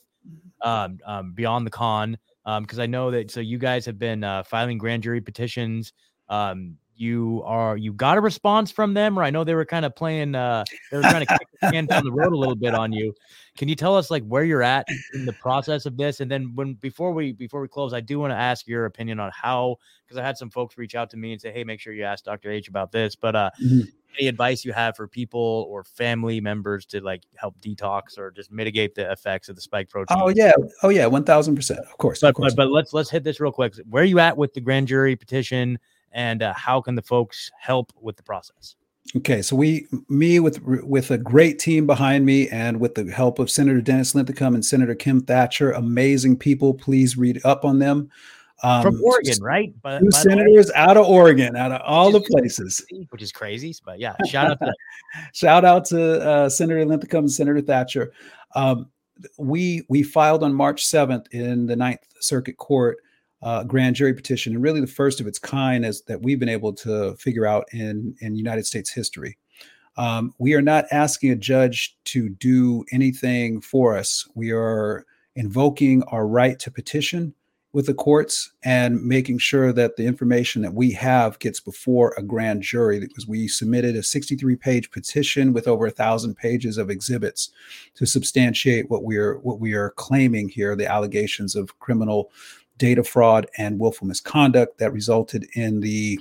[0.62, 4.24] um, um beyond the con, um because I know that so you guys have been
[4.24, 5.94] uh, filing grand jury petitions.
[6.30, 9.86] Um, you are you got a response from them, or I know they were kind
[9.86, 12.56] of playing, uh, they were trying to kick the can down the road a little
[12.56, 13.14] bit on you.
[13.58, 16.20] Can you tell us like where you're at in the process of this?
[16.20, 19.20] And then when before we before we close, I do want to ask your opinion
[19.20, 21.80] on how because I had some folks reach out to me and say, "Hey, make
[21.80, 22.52] sure you ask Dr.
[22.52, 23.90] H about this." But uh, mm-hmm.
[24.20, 28.52] any advice you have for people or family members to like help detox or just
[28.52, 30.18] mitigate the effects of the spike protein?
[30.22, 32.22] Oh yeah, oh yeah, one thousand percent, of course.
[32.22, 32.54] But, of course.
[32.54, 33.74] but but let's let's hit this real quick.
[33.90, 35.80] Where are you at with the grand jury petition?
[36.14, 38.76] And uh, how can the folks help with the process?
[39.18, 43.40] Okay, so we, me with with a great team behind me, and with the help
[43.40, 46.74] of Senator Dennis Linthicum and Senator Kim Thatcher, amazing people.
[46.74, 48.10] Please read up on them.
[48.64, 49.74] Um, From Oregon, right?
[49.82, 53.76] But, two senators out of Oregon, out of all the places, which is crazy.
[53.84, 54.74] But yeah, shout out to
[55.34, 58.14] shout out to uh, Senator Linthicum and Senator Thatcher.
[58.56, 58.90] Um,
[59.38, 63.00] we we filed on March seventh in the Ninth Circuit Court
[63.44, 66.50] uh, grand jury petition, and really the first of its kind as that we've been
[66.50, 69.38] able to figure out in in United States history.
[69.98, 74.28] Um, we are not asking a judge to do anything for us.
[74.36, 77.34] We are invoking our right to petition
[77.74, 82.24] with the courts and making sure that the information that we have gets before a
[82.24, 86.90] grand jury because we submitted a 63 page petition with over a thousand pages of
[86.90, 87.50] exhibits
[87.96, 92.30] to substantiate what we are what we are claiming here the allegations of criminal
[92.82, 96.20] data fraud and willful misconduct that resulted in the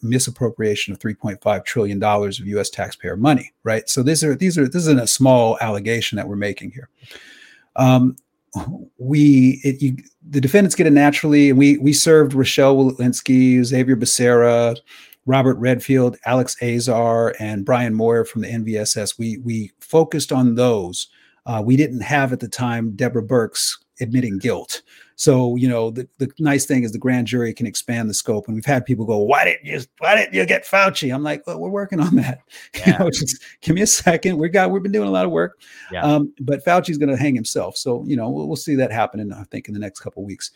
[0.00, 2.70] misappropriation of 3.5 trillion dollars of U.S.
[2.70, 3.52] taxpayer money.
[3.62, 3.86] Right.
[3.90, 6.88] So these are these are this isn't a small allegation that we're making here.
[7.76, 8.16] Um,
[8.96, 13.96] we it, you, the defendants get it naturally, and we we served Rochelle Walensky, Xavier
[13.96, 14.78] Becerra,
[15.26, 19.18] Robert Redfield, Alex Azar, and Brian Moyer from the NVSS.
[19.18, 21.08] We we focused on those.
[21.44, 24.80] Uh, we didn't have at the time Deborah Birx admitting guilt.
[25.16, 28.46] So, you know, the, the nice thing is the grand jury can expand the scope.
[28.46, 31.14] And we've had people go, why didn't you, why didn't you get Fauci?
[31.14, 32.40] I'm like, well, we're working on that.
[32.74, 32.92] Yeah.
[32.92, 34.38] You know, just give me a second.
[34.38, 35.60] We got, we've been doing a lot of work.
[35.90, 36.02] Yeah.
[36.02, 37.76] Um, but Fauci's going to hang himself.
[37.76, 40.24] So, you know, we'll, we'll see that happen in, I think, in the next couple
[40.24, 40.50] weeks.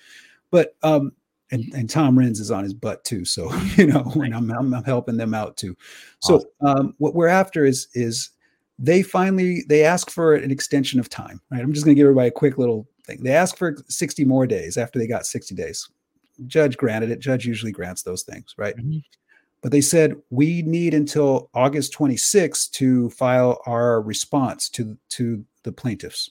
[0.50, 1.12] But, um,
[1.50, 3.24] and, and Tom Renz is on his butt too.
[3.24, 5.76] So, you know, and I'm, I'm, I'm helping them out too.
[6.20, 8.30] So, um, what we're after is, is
[8.78, 11.60] they finally, they ask for an extension of time, right?
[11.60, 13.22] I'm just going to give everybody a quick little thing.
[13.22, 15.88] They asked for 60 more days after they got 60 days.
[16.46, 17.20] Judge granted it.
[17.20, 18.76] Judge usually grants those things, right?
[18.76, 18.98] Mm-hmm.
[19.62, 25.72] But they said we need until August 26th to file our response to, to the
[25.72, 26.30] plaintiffs.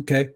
[0.00, 0.30] Okay.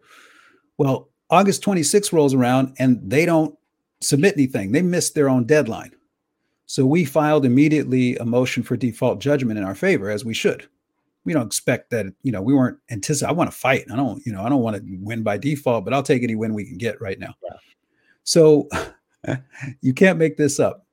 [0.77, 3.57] Well, August 26th rolls around and they don't
[4.01, 4.73] submit anything.
[4.73, 5.93] They missed their own deadline.
[6.67, 10.69] So we filed immediately a motion for default judgment in our favor, as we should
[11.29, 13.29] we don't expect that you know we weren't anticipating.
[13.29, 13.85] I want to fight.
[13.93, 16.35] I don't you know I don't want to win by default, but I'll take any
[16.35, 17.35] win we can get right now.
[17.45, 17.57] Yeah.
[18.25, 18.67] So
[19.83, 20.87] you can't make this up.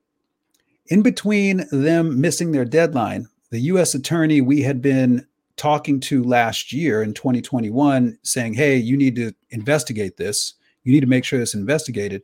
[0.88, 3.96] In between them missing their deadline, the U.S.
[3.96, 5.26] attorney we had been
[5.56, 10.56] talking to last year in 2021, saying, "Hey, you need to investigate this.
[10.84, 12.24] You need to make sure it's investigated."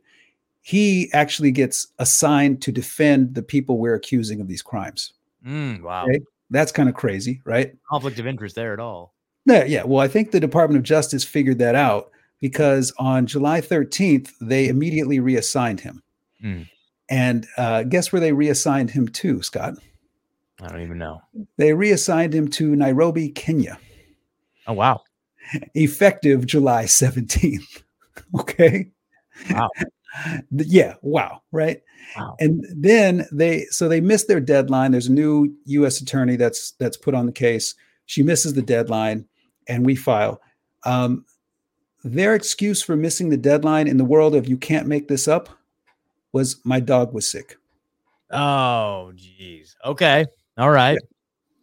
[0.60, 5.14] He actually gets assigned to defend the people we're accusing of these crimes.
[5.44, 6.04] Mm, wow.
[6.04, 6.20] Okay?
[6.52, 7.74] That's kind of crazy, right?
[7.88, 9.14] Conflict of interest there at all.
[9.46, 9.84] Yeah, yeah.
[9.84, 14.68] Well, I think the Department of Justice figured that out because on July 13th, they
[14.68, 16.02] immediately reassigned him.
[16.44, 16.68] Mm.
[17.08, 19.74] And uh, guess where they reassigned him to, Scott?
[20.60, 21.22] I don't even know.
[21.56, 23.78] They reassigned him to Nairobi, Kenya.
[24.66, 25.00] Oh, wow.
[25.74, 27.82] Effective July 17th.
[28.40, 28.90] okay.
[29.50, 29.70] Wow.
[30.50, 30.94] Yeah.
[31.02, 31.42] Wow.
[31.52, 31.82] Right.
[32.16, 32.36] Wow.
[32.40, 34.92] And then they so they missed their deadline.
[34.92, 36.00] There's a new U.S.
[36.00, 37.74] attorney that's that's put on the case.
[38.06, 39.26] She misses the deadline,
[39.68, 40.40] and we file.
[40.84, 41.24] Um,
[42.04, 45.48] their excuse for missing the deadline in the world of you can't make this up
[46.32, 47.56] was my dog was sick.
[48.30, 49.76] Oh, geez.
[49.84, 50.24] Okay.
[50.58, 50.98] All right.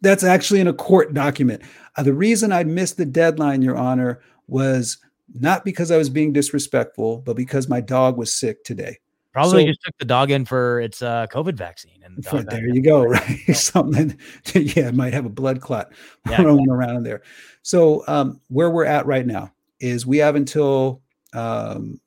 [0.00, 1.62] That's actually in a court document.
[1.96, 4.98] Uh, the reason I missed the deadline, Your Honor, was
[5.34, 8.98] not because I was being disrespectful, but because my dog was sick today.
[9.32, 12.02] Probably so, just took the dog in for its uh, COVID vaccine.
[12.04, 13.38] And the there you go, right?
[13.52, 14.18] Something,
[14.54, 15.92] yeah, it might have a blood clot
[16.28, 16.42] yeah.
[16.42, 17.22] rolling around in there.
[17.62, 21.00] So um, where we're at right now is we have until
[21.32, 22.00] um,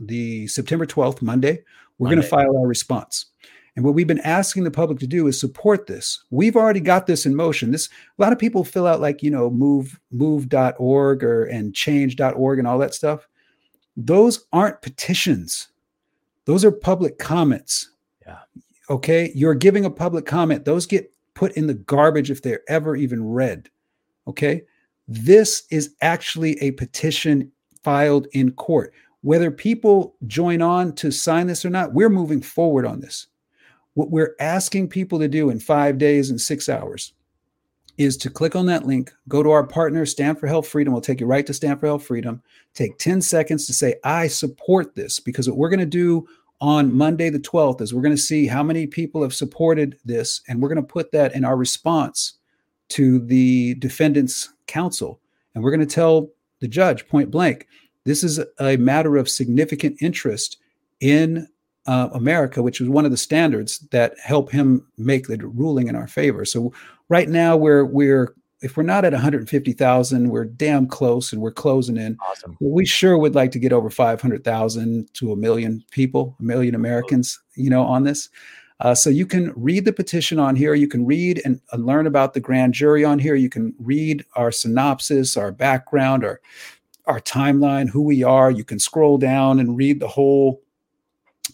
[0.00, 1.62] the September 12th, Monday.
[1.98, 3.26] We're going to file our response.
[3.74, 6.24] And what we've been asking the public to do is support this.
[6.30, 7.70] We've already got this in motion.
[7.70, 12.58] This a lot of people fill out like, you know, move move.org or and change.org
[12.58, 13.26] and all that stuff.
[13.96, 15.68] Those aren't petitions.
[16.44, 17.90] Those are public comments.
[18.26, 18.38] Yeah.
[18.90, 19.32] Okay.
[19.34, 20.64] You're giving a public comment.
[20.64, 23.70] Those get put in the garbage if they're ever even read.
[24.26, 24.62] Okay.
[25.08, 27.50] This is actually a petition
[27.82, 28.92] filed in court.
[29.22, 33.28] Whether people join on to sign this or not, we're moving forward on this.
[33.94, 37.12] What we're asking people to do in five days and six hours
[37.98, 40.92] is to click on that link, go to our partner, Stand for Health Freedom.
[40.92, 42.42] We'll take you right to Stand for Health Freedom.
[42.74, 46.26] Take 10 seconds to say, I support this, because what we're going to do
[46.60, 50.40] on Monday, the 12th, is we're going to see how many people have supported this,
[50.48, 52.38] and we're going to put that in our response
[52.90, 55.20] to the defendant's counsel.
[55.54, 56.30] And we're going to tell
[56.60, 57.66] the judge point blank
[58.04, 60.58] this is a matter of significant interest
[61.00, 61.46] in
[61.86, 65.96] uh, America, which was one of the standards that help him make the ruling in
[65.96, 66.44] our favor.
[66.44, 66.72] So
[67.08, 71.96] right now we're we're if we're not at 150,000, we're damn close and we're closing
[71.96, 72.16] in.
[72.24, 72.56] Awesome.
[72.60, 77.40] We sure would like to get over 500,000 to a million people, a million Americans,
[77.56, 78.28] you know, on this.
[78.78, 80.74] Uh, so you can read the petition on here.
[80.74, 83.34] You can read and uh, learn about the grand jury on here.
[83.34, 86.40] You can read our synopsis, our background, our
[87.06, 88.50] our timeline, who we are.
[88.50, 90.62] You can scroll down and read the whole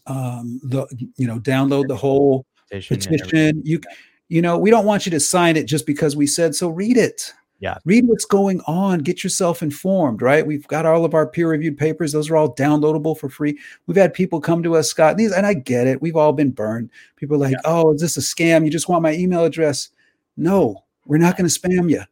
[0.09, 0.87] um, the
[1.17, 2.97] you know download the whole petition.
[2.99, 3.63] petition.
[3.65, 3.81] You
[4.29, 6.69] you know we don't want you to sign it just because we said so.
[6.69, 7.33] Read it.
[7.61, 7.79] Yeah.
[7.85, 9.01] Read what's going on.
[9.01, 10.47] Get yourself informed, right?
[10.47, 12.13] We've got all of our peer reviewed papers.
[12.13, 13.59] Those are all downloadable for free.
[13.87, 16.01] We've had people come to us, Scott, these, and I get it.
[16.01, 16.91] We've all been burned.
[17.17, 17.61] People are like, yeah.
[17.65, 18.65] oh, is this a scam?
[18.65, 19.89] You just want my email address.
[20.37, 22.03] No, we're not going to spam you.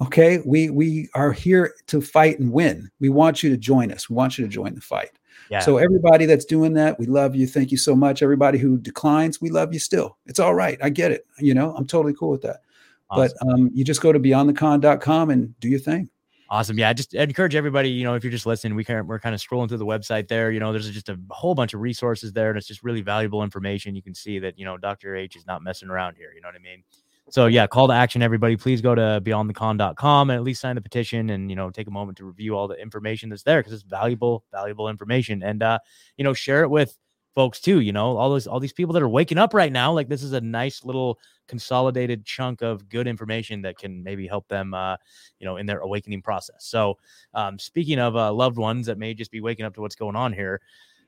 [0.00, 0.40] Okay.
[0.44, 2.90] We we are here to fight and win.
[2.98, 4.10] We want you to join us.
[4.10, 5.10] We want you to join the fight.
[5.50, 5.60] Yeah.
[5.60, 7.46] So everybody that's doing that, we love you.
[7.46, 8.22] Thank you so much.
[8.22, 10.16] Everybody who declines, we love you still.
[10.26, 10.78] It's all right.
[10.82, 11.26] I get it.
[11.38, 12.62] You know, I'm totally cool with that.
[13.10, 13.36] Awesome.
[13.40, 16.08] But um, you just go to beyondthecon.com and do your thing.
[16.48, 16.78] Awesome.
[16.78, 16.88] Yeah.
[16.88, 19.40] I just encourage everybody, you know, if you're just listening, we can, we're kind of
[19.40, 20.52] scrolling through the website there.
[20.52, 23.42] You know, there's just a whole bunch of resources there and it's just really valuable
[23.42, 23.96] information.
[23.96, 25.16] You can see that, you know, Dr.
[25.16, 26.32] H is not messing around here.
[26.34, 26.84] You know what I mean?
[27.30, 28.56] So yeah, call to action, everybody.
[28.56, 31.90] Please go to beyondthecon.com and at least sign the petition and you know take a
[31.90, 35.42] moment to review all the information that's there because it's valuable, valuable information.
[35.42, 35.78] And uh,
[36.16, 36.96] you know, share it with
[37.34, 37.80] folks too.
[37.80, 39.92] You know, all those all these people that are waking up right now.
[39.92, 41.18] Like this is a nice little
[41.48, 44.96] consolidated chunk of good information that can maybe help them uh,
[45.40, 46.56] you know, in their awakening process.
[46.60, 46.96] So
[47.34, 50.16] um, speaking of uh, loved ones that may just be waking up to what's going
[50.16, 50.60] on here,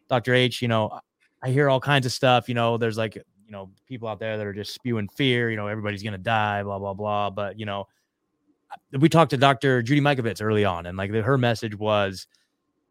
[0.09, 0.35] Dr.
[0.35, 1.01] H, you know,
[1.43, 2.49] I hear all kinds of stuff.
[2.49, 5.51] You know, there's like you know people out there that are just spewing fear.
[5.51, 7.30] You know, everybody's gonna die, blah blah blah.
[7.30, 7.88] But you know,
[8.92, 9.82] we talked to Dr.
[9.82, 12.26] Judy Mikovits early on, and like her message was,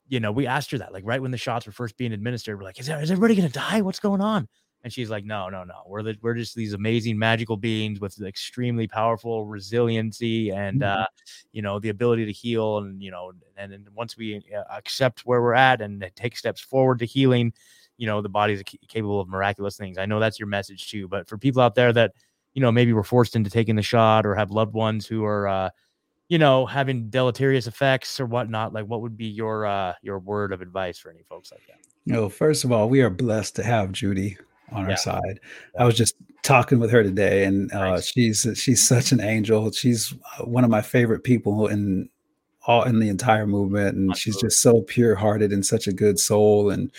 [0.10, 2.58] you know, we asked her that like right when the shots were first being administered,
[2.58, 3.82] we're like, is, there, is everybody gonna die?
[3.82, 4.47] What's going on?
[4.84, 5.82] And she's like, no, no, no.
[5.86, 11.01] We're the, we're just these amazing magical beings with extremely powerful resiliency and mm-hmm.
[11.01, 11.05] uh,
[11.51, 12.80] you know the ability to heal.
[12.80, 16.62] And you know, and, and once we uh, accept where we're at and take steps
[16.62, 17.53] forward to healing,
[17.98, 19.98] you know the body is capable of miraculous things.
[19.98, 22.14] I know that's your message too, but for people out there that
[22.54, 25.48] you know maybe were forced into taking the shot or have loved ones who are
[25.48, 25.70] uh,
[26.30, 30.54] you know having deleterious effects or whatnot, like what would be your uh, your word
[30.54, 31.78] of advice for any folks like that?
[32.06, 34.38] No, first of all, we are blessed to have Judy
[34.72, 34.91] on yeah.
[34.91, 35.39] our side.
[35.76, 35.82] Yeah.
[35.82, 38.08] I was just talking with her today, and uh, nice.
[38.08, 39.72] she's she's such an angel.
[39.72, 42.10] She's uh, one of my favorite people in
[42.66, 44.20] all in the entire movement, and Absolutely.
[44.20, 46.70] she's just so pure hearted and such a good soul.
[46.70, 46.91] And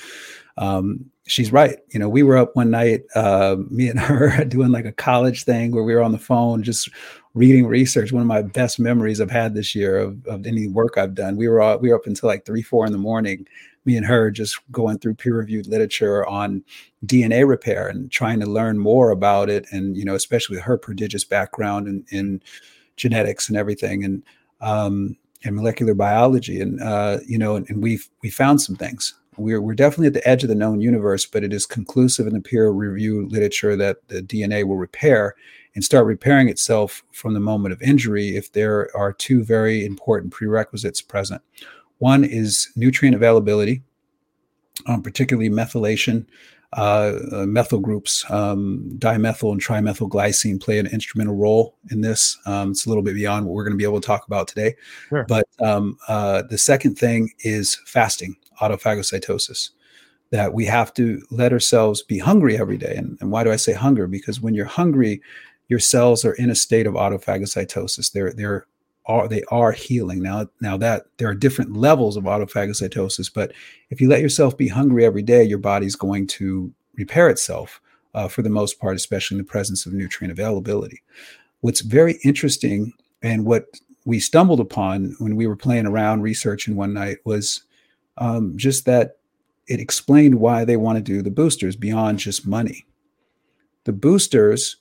[0.58, 1.78] um, she's right.
[1.90, 5.44] You know, we were up one night, uh, me and her doing like a college
[5.44, 6.90] thing where we were on the phone just
[7.34, 8.12] reading research.
[8.12, 11.36] One of my best memories I've had this year of, of any work I've done.
[11.36, 13.46] We were all, we were up until like three, four in the morning.
[13.84, 16.62] Me and her just going through peer-reviewed literature on
[17.06, 19.64] DNA repair and trying to learn more about it.
[19.70, 22.42] And you know, especially with her prodigious background in, in
[22.96, 24.22] genetics and everything, and
[24.60, 26.60] um, and molecular biology.
[26.60, 30.14] And uh, you know, and, and we've we found some things we're, we're definitely at
[30.14, 33.76] the edge of the known universe, but it is conclusive in the peer reviewed literature
[33.76, 35.34] that the DNA will repair
[35.74, 40.32] and start repairing itself from the moment of injury if there are two very important
[40.32, 41.40] prerequisites present.
[41.98, 43.82] One is nutrient availability,
[44.86, 46.26] um, particularly methylation.
[46.74, 52.36] Uh, uh, methyl groups, um, dimethyl and trimethylglycine, play an instrumental role in this.
[52.44, 54.48] Um, it's a little bit beyond what we're going to be able to talk about
[54.48, 54.76] today.
[55.08, 55.24] Sure.
[55.26, 59.70] But um, uh, the second thing is fasting autophagocytosis
[60.30, 62.94] that we have to let ourselves be hungry every day.
[62.96, 64.06] And, and, why do I say hunger?
[64.06, 65.22] Because when you're hungry,
[65.68, 68.12] your cells are in a state of autophagocytosis.
[68.12, 68.66] They're they're
[69.06, 70.48] are they are healing now.
[70.60, 73.52] Now that there are different levels of autophagocytosis, but
[73.90, 77.80] if you let yourself be hungry every day, your body's going to repair itself
[78.14, 81.02] uh, for the most part, especially in the presence of nutrient availability.
[81.60, 82.92] What's very interesting
[83.22, 83.66] and what
[84.04, 87.62] we stumbled upon when we were playing around researching one night was
[88.18, 89.16] um, just that
[89.66, 92.86] it explained why they want to do the boosters beyond just money.
[93.84, 94.76] The boosters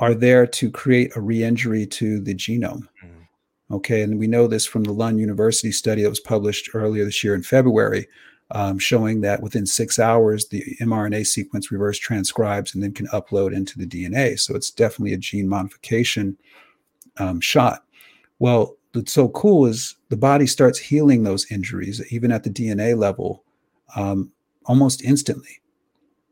[0.00, 2.88] are there to create a re-injury to the genome.
[3.02, 3.74] Mm-hmm.
[3.74, 7.24] Okay, and we know this from the Lund University study that was published earlier this
[7.24, 8.06] year in February,
[8.52, 13.52] um, showing that within six hours the mRNA sequence reverse transcribes and then can upload
[13.52, 14.38] into the DNA.
[14.38, 16.36] So it's definitely a gene modification
[17.18, 17.84] um, shot.
[18.38, 22.96] Well, what's so cool is the body starts healing those injuries, even at the DNA
[22.96, 23.44] level,
[23.94, 24.32] um,
[24.64, 25.60] almost instantly.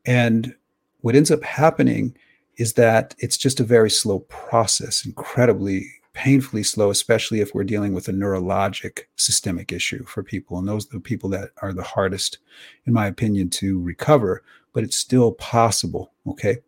[0.04, 0.54] And
[1.00, 2.16] what ends up happening
[2.56, 7.92] is that it's just a very slow process, incredibly painfully slow, especially if we're dealing
[7.92, 10.58] with a neurologic systemic issue for people.
[10.58, 12.38] And those are the people that are the hardest,
[12.86, 14.42] in my opinion, to recover,
[14.72, 16.12] but it's still possible.
[16.26, 16.58] Okay.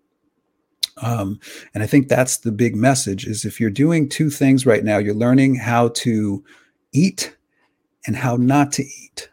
[1.02, 1.40] Um,
[1.74, 4.98] and I think that's the big message is if you're doing two things right now,
[4.98, 6.42] you're learning how to
[6.92, 7.36] eat
[8.06, 9.28] and how not to eat.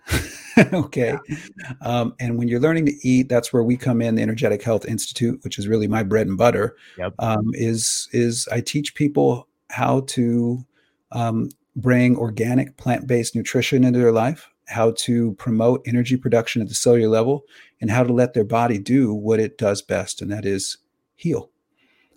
[0.74, 1.18] okay.
[1.28, 1.74] Yeah.
[1.82, 4.86] Um, and when you're learning to eat, that's where we come in, the Energetic Health
[4.86, 6.76] Institute, which is really my bread and butter.
[6.98, 7.14] Yep.
[7.20, 10.66] Um, is is I teach people how to
[11.12, 16.76] um, bring organic plant-based nutrition into their life, how to promote energy production at the
[16.76, 17.46] cellular level,
[17.82, 20.78] and how to let their body do what it does best, and that is
[21.16, 21.50] heal.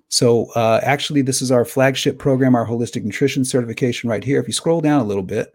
[0.08, 4.40] So uh, actually, this is our flagship program, our holistic nutrition certification right here.
[4.40, 5.54] If you scroll down a little bit,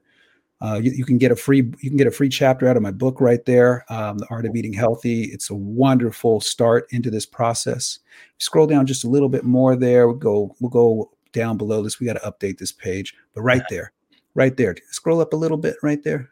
[0.61, 2.83] uh, you, you, can get a free you can get a free chapter out of
[2.83, 5.23] my book right there, um, The Art of Eating Healthy.
[5.23, 7.99] It's a wonderful start into this process.
[8.37, 10.07] Scroll down just a little bit more there.
[10.07, 11.99] We'll go we'll go down below this.
[11.99, 13.91] We got to update this page, but right there,
[14.35, 14.75] right there.
[14.91, 16.29] Scroll up a little bit right there.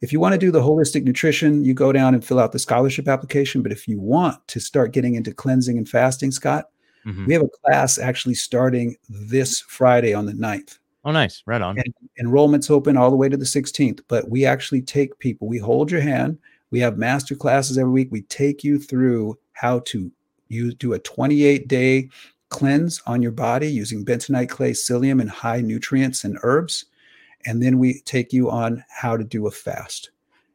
[0.00, 2.58] If you want to do the holistic nutrition, you go down and fill out the
[2.58, 3.62] scholarship application.
[3.62, 6.70] But if you want to start getting into cleansing and fasting, Scott,
[7.06, 7.26] Mm-hmm.
[7.26, 10.78] We have a class actually starting this Friday on the 9th.
[11.04, 11.42] Oh, nice.
[11.46, 11.78] Right on.
[11.78, 15.58] And enrollment's open all the way to the 16th, but we actually take people, we
[15.58, 16.38] hold your hand.
[16.70, 18.08] We have master classes every week.
[18.10, 20.10] We take you through how to
[20.48, 22.08] you do a 28 day
[22.48, 26.86] cleanse on your body using bentonite clay, psyllium, and high nutrients and herbs.
[27.46, 30.10] And then we take you on how to do a fast.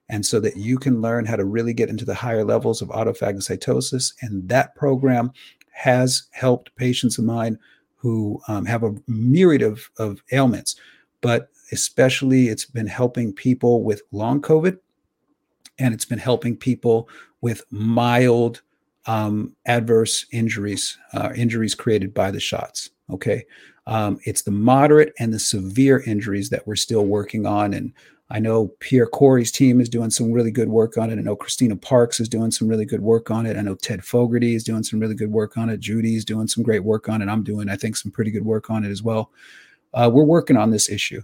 [0.07, 2.89] And so that you can learn how to really get into the higher levels of
[2.89, 4.13] autophagocytosis.
[4.21, 5.31] And that program
[5.79, 7.57] has helped patients of mine
[7.95, 10.75] who um, have a myriad of, of ailments,
[11.21, 14.77] but especially it's been helping people with long COVID
[15.77, 17.07] and it's been helping people
[17.39, 18.61] with mild
[19.05, 22.89] um, adverse injuries, uh, injuries created by the shots.
[23.09, 23.45] Okay.
[23.87, 27.73] Um, it's the moderate and the severe injuries that we're still working on.
[27.73, 27.93] And
[28.31, 31.17] I know Pierre Kory's team is doing some really good work on it.
[31.17, 33.57] I know Christina Parks is doing some really good work on it.
[33.57, 35.79] I know Ted Fogarty is doing some really good work on it.
[35.79, 37.27] Judy's doing some great work on it.
[37.27, 39.31] I'm doing, I think, some pretty good work on it as well.
[39.93, 41.23] Uh, we're working on this issue.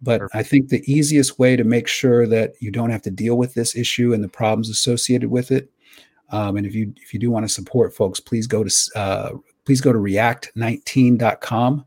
[0.00, 0.36] But Perfect.
[0.36, 3.54] I think the easiest way to make sure that you don't have to deal with
[3.54, 5.70] this issue and the problems associated with it
[6.30, 9.30] um, and if you if you do want to support folks, please go to uh,
[9.64, 11.84] please go to react19.com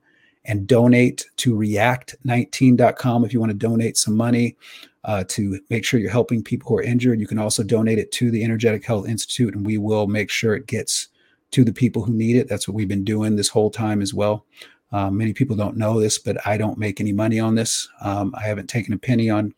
[0.47, 4.55] and donate to react19.com if you want to donate some money
[5.03, 7.19] uh, to make sure you're helping people who are injured.
[7.19, 10.55] You can also donate it to the Energetic Health Institute, and we will make sure
[10.55, 11.07] it gets
[11.51, 12.49] to the people who need it.
[12.49, 14.45] That's what we've been doing this whole time as well.
[14.91, 17.87] Um, many people don't know this, but I don't make any money on this.
[18.01, 19.53] Um, I haven't taken a penny on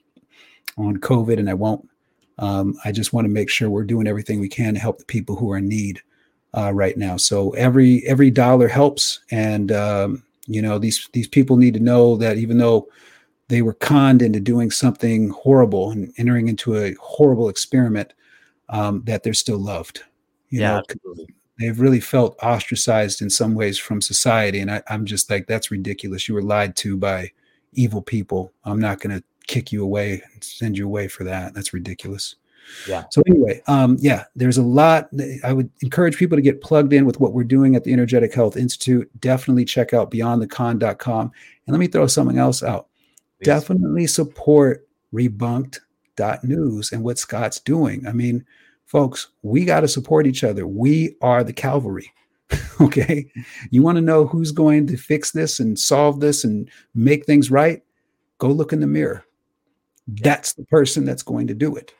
[0.78, 1.88] on COVID, and I won't.
[2.38, 5.06] Um, I just want to make sure we're doing everything we can to help the
[5.06, 6.02] people who are in need
[6.56, 7.18] uh, right now.
[7.18, 12.18] So every every dollar helps, and um, you know these these people need to know
[12.18, 12.88] that even though
[13.48, 18.14] they were conned into doing something horrible and entering into a horrible experiment,
[18.70, 20.04] um, that they're still loved.
[20.50, 21.16] You yeah, know,
[21.60, 25.72] they've really felt ostracized in some ways from society, and I, I'm just like, that's
[25.72, 26.28] ridiculous.
[26.28, 27.32] You were lied to by
[27.74, 28.52] evil people.
[28.64, 31.54] I'm not going to kick you away and send you away for that.
[31.54, 32.36] That's ridiculous.
[32.88, 33.06] Yeah.
[33.12, 35.10] So anyway, um, yeah, there's a lot.
[35.44, 38.34] I would encourage people to get plugged in with what we're doing at the Energetic
[38.34, 39.10] Health Institute.
[39.20, 41.22] Definitely check out beyondthecon.com.
[41.22, 42.88] And let me throw something else out.
[43.40, 43.46] Please.
[43.46, 48.06] Definitely support rebunked.news and what Scott's doing.
[48.08, 48.46] I mean,
[48.86, 50.68] folks, we got to support each other.
[50.68, 52.12] We are the cavalry.
[52.82, 53.32] okay.
[53.70, 57.52] You want to know who's going to fix this and solve this and make things
[57.52, 57.84] right?
[58.40, 59.26] Go look in the mirror
[60.22, 61.94] that's the person that's going to do it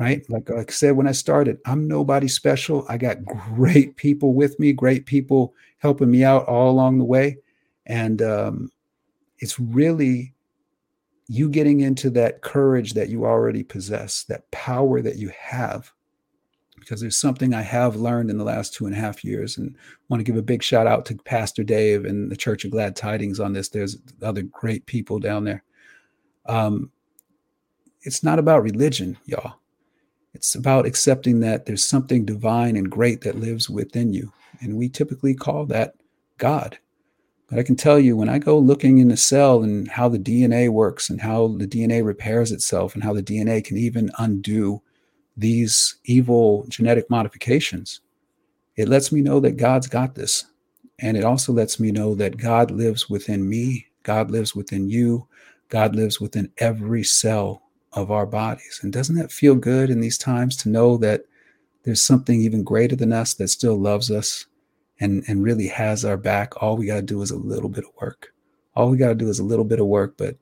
[0.00, 0.24] right?
[0.30, 2.86] Like, like i said when i started i'm nobody special.
[2.88, 7.36] I got great people with me great people helping me out all along the way.
[7.84, 8.70] And um,
[9.40, 10.32] it's really
[11.28, 15.92] you getting into that courage that you already possess that power that you have.
[16.78, 19.76] Because there's something i have learned in the last two and a half years and
[20.08, 22.96] want to give a big shout out to pastor dave and the church of glad
[22.96, 23.68] tidings on this.
[23.68, 25.62] There's other great people down there.
[26.46, 26.90] Um,
[28.00, 29.59] it's not about religion, y'all.
[30.40, 34.32] It's about accepting that there's something divine and great that lives within you.
[34.62, 35.96] And we typically call that
[36.38, 36.78] God.
[37.50, 40.18] But I can tell you, when I go looking in the cell and how the
[40.18, 44.80] DNA works and how the DNA repairs itself and how the DNA can even undo
[45.36, 48.00] these evil genetic modifications,
[48.76, 50.46] it lets me know that God's got this.
[51.00, 55.28] And it also lets me know that God lives within me, God lives within you,
[55.68, 57.60] God lives within every cell
[57.92, 58.80] of our bodies.
[58.82, 61.24] And doesn't that feel good in these times to know that
[61.82, 64.46] there's something even greater than us that still loves us
[65.00, 66.62] and, and really has our back?
[66.62, 68.32] All we got to do is a little bit of work.
[68.76, 70.14] All we got to do is a little bit of work.
[70.16, 70.36] But,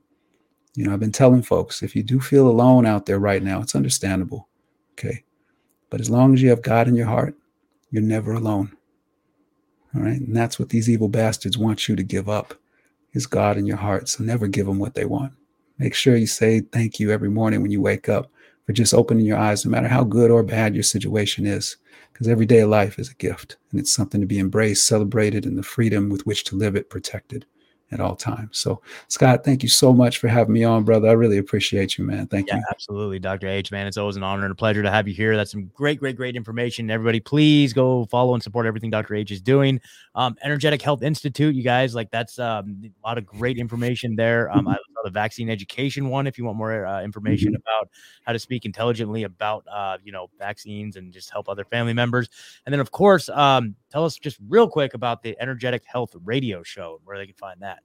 [0.75, 3.61] you know, I've been telling folks if you do feel alone out there right now,
[3.61, 4.47] it's understandable.
[4.93, 5.23] Okay.
[5.89, 7.35] But as long as you have God in your heart,
[7.89, 8.71] you're never alone.
[9.95, 10.19] All right.
[10.21, 12.53] And that's what these evil bastards want you to give up
[13.13, 14.07] is God in your heart.
[14.07, 15.33] So never give them what they want.
[15.79, 18.29] Make sure you say thank you every morning when you wake up
[18.65, 21.77] for just opening your eyes, no matter how good or bad your situation is,
[22.13, 25.45] because every day of life is a gift and it's something to be embraced, celebrated,
[25.45, 27.45] and the freedom with which to live it protected
[27.91, 28.59] at all times.
[28.59, 31.07] So, Scott, thank you so much for having me on, brother.
[31.07, 32.27] I really appreciate you, man.
[32.27, 32.63] Thank yeah, you.
[32.69, 33.47] Absolutely, Dr.
[33.47, 33.87] H, man.
[33.87, 35.35] It's always an honor and a pleasure to have you here.
[35.35, 36.91] That's some great, great, great information.
[36.91, 39.15] Everybody, please go follow and support everything Dr.
[39.15, 39.81] H is doing.
[40.13, 44.51] Um, Energetic Health Institute, you guys, like that's um, a lot of great information there.
[44.51, 47.61] Um, I the vaccine education one if you want more uh, information mm-hmm.
[47.79, 47.89] about
[48.23, 52.29] how to speak intelligently about, uh, you know, vaccines and just help other family members.
[52.65, 56.63] And then, of course, um, tell us just real quick about the Energetic Health Radio
[56.63, 57.79] Show, where they can find that.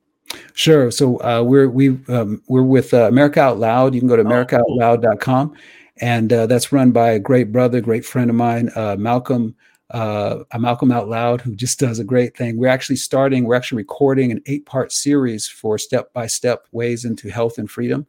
[0.55, 0.91] Sure.
[0.91, 3.95] So uh, we're we um, we're with uh, America Out Loud.
[3.95, 5.55] You can go to oh, americaoutloud.com,
[6.01, 9.55] and uh, that's run by a great brother, great friend of mine, uh, Malcolm.
[9.91, 12.57] Uh, I'm Malcolm Out Loud, who just does a great thing.
[12.57, 13.45] We're actually starting.
[13.45, 18.07] We're actually recording an eight-part series for step-by-step ways into health and freedom.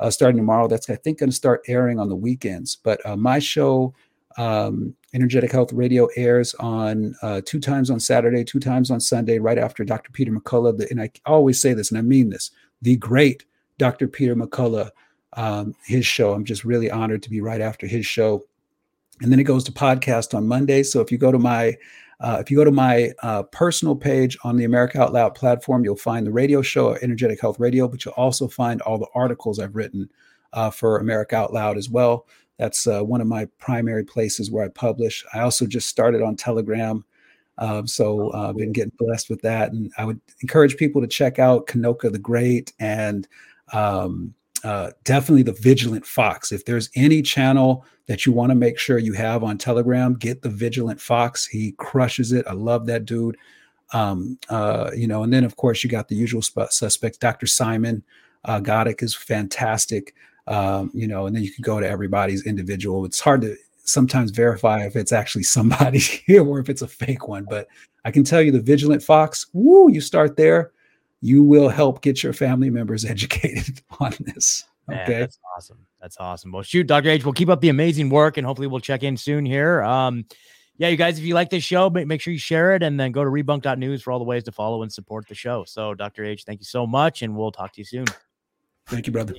[0.00, 0.68] Uh, starting tomorrow.
[0.68, 2.76] That's I think going to start airing on the weekends.
[2.76, 3.94] But uh, my show
[4.36, 9.38] Um, Energetic Health Radio airs on uh, two times on Saturday, two times on Sunday,
[9.38, 10.10] right after Dr.
[10.10, 10.76] Peter McCullough.
[10.76, 12.50] The, and I always say this, and I mean this
[12.82, 13.44] the great
[13.78, 14.08] Dr.
[14.08, 14.90] Peter McCullough,
[15.34, 16.34] um, his show.
[16.34, 18.42] I'm just really honored to be right after his show.
[19.24, 20.82] And then it goes to podcast on Monday.
[20.82, 21.78] So if you go to my
[22.20, 25.82] uh, if you go to my uh, personal page on the America Out Loud platform,
[25.82, 29.58] you'll find the radio show, Energetic Health Radio, but you'll also find all the articles
[29.58, 30.10] I've written
[30.52, 32.26] uh, for America Out Loud as well.
[32.58, 35.24] That's uh, one of my primary places where I publish.
[35.32, 37.02] I also just started on Telegram.
[37.56, 39.72] Um, so uh, I've been getting blessed with that.
[39.72, 43.26] And I would encourage people to check out Kanekoa the Great and
[43.72, 46.52] um, uh, definitely the Vigilant Fox.
[46.52, 50.42] If there's any channel that you want to make sure you have on Telegram, get
[50.42, 51.46] the Vigilant Fox.
[51.46, 52.46] He crushes it.
[52.46, 53.36] I love that dude.
[53.92, 57.18] Um, uh, you know, and then of course you got the usual sp- suspects.
[57.18, 57.46] Dr.
[57.46, 58.02] Simon
[58.44, 60.14] uh, Goddick is fantastic.
[60.46, 63.04] Um, you know, and then you can go to everybody's individual.
[63.04, 67.28] It's hard to sometimes verify if it's actually somebody here or if it's a fake
[67.28, 67.68] one, but
[68.04, 69.46] I can tell you the Vigilant Fox.
[69.52, 69.90] Woo!
[69.90, 70.72] You start there,
[71.22, 74.64] you will help get your family members educated on this.
[74.90, 75.20] Okay.
[75.20, 75.78] That's awesome.
[76.00, 76.52] That's awesome.
[76.52, 77.08] Well, shoot, Dr.
[77.08, 79.82] H, we'll keep up the amazing work and hopefully we'll check in soon here.
[79.82, 80.26] Um,
[80.76, 83.12] yeah, you guys, if you like this show, make sure you share it and then
[83.12, 85.64] go to rebunked.news for all the ways to follow and support the show.
[85.64, 86.24] So, Dr.
[86.24, 88.06] H, thank you so much, and we'll talk to you soon.
[88.88, 89.34] Thank you, brother.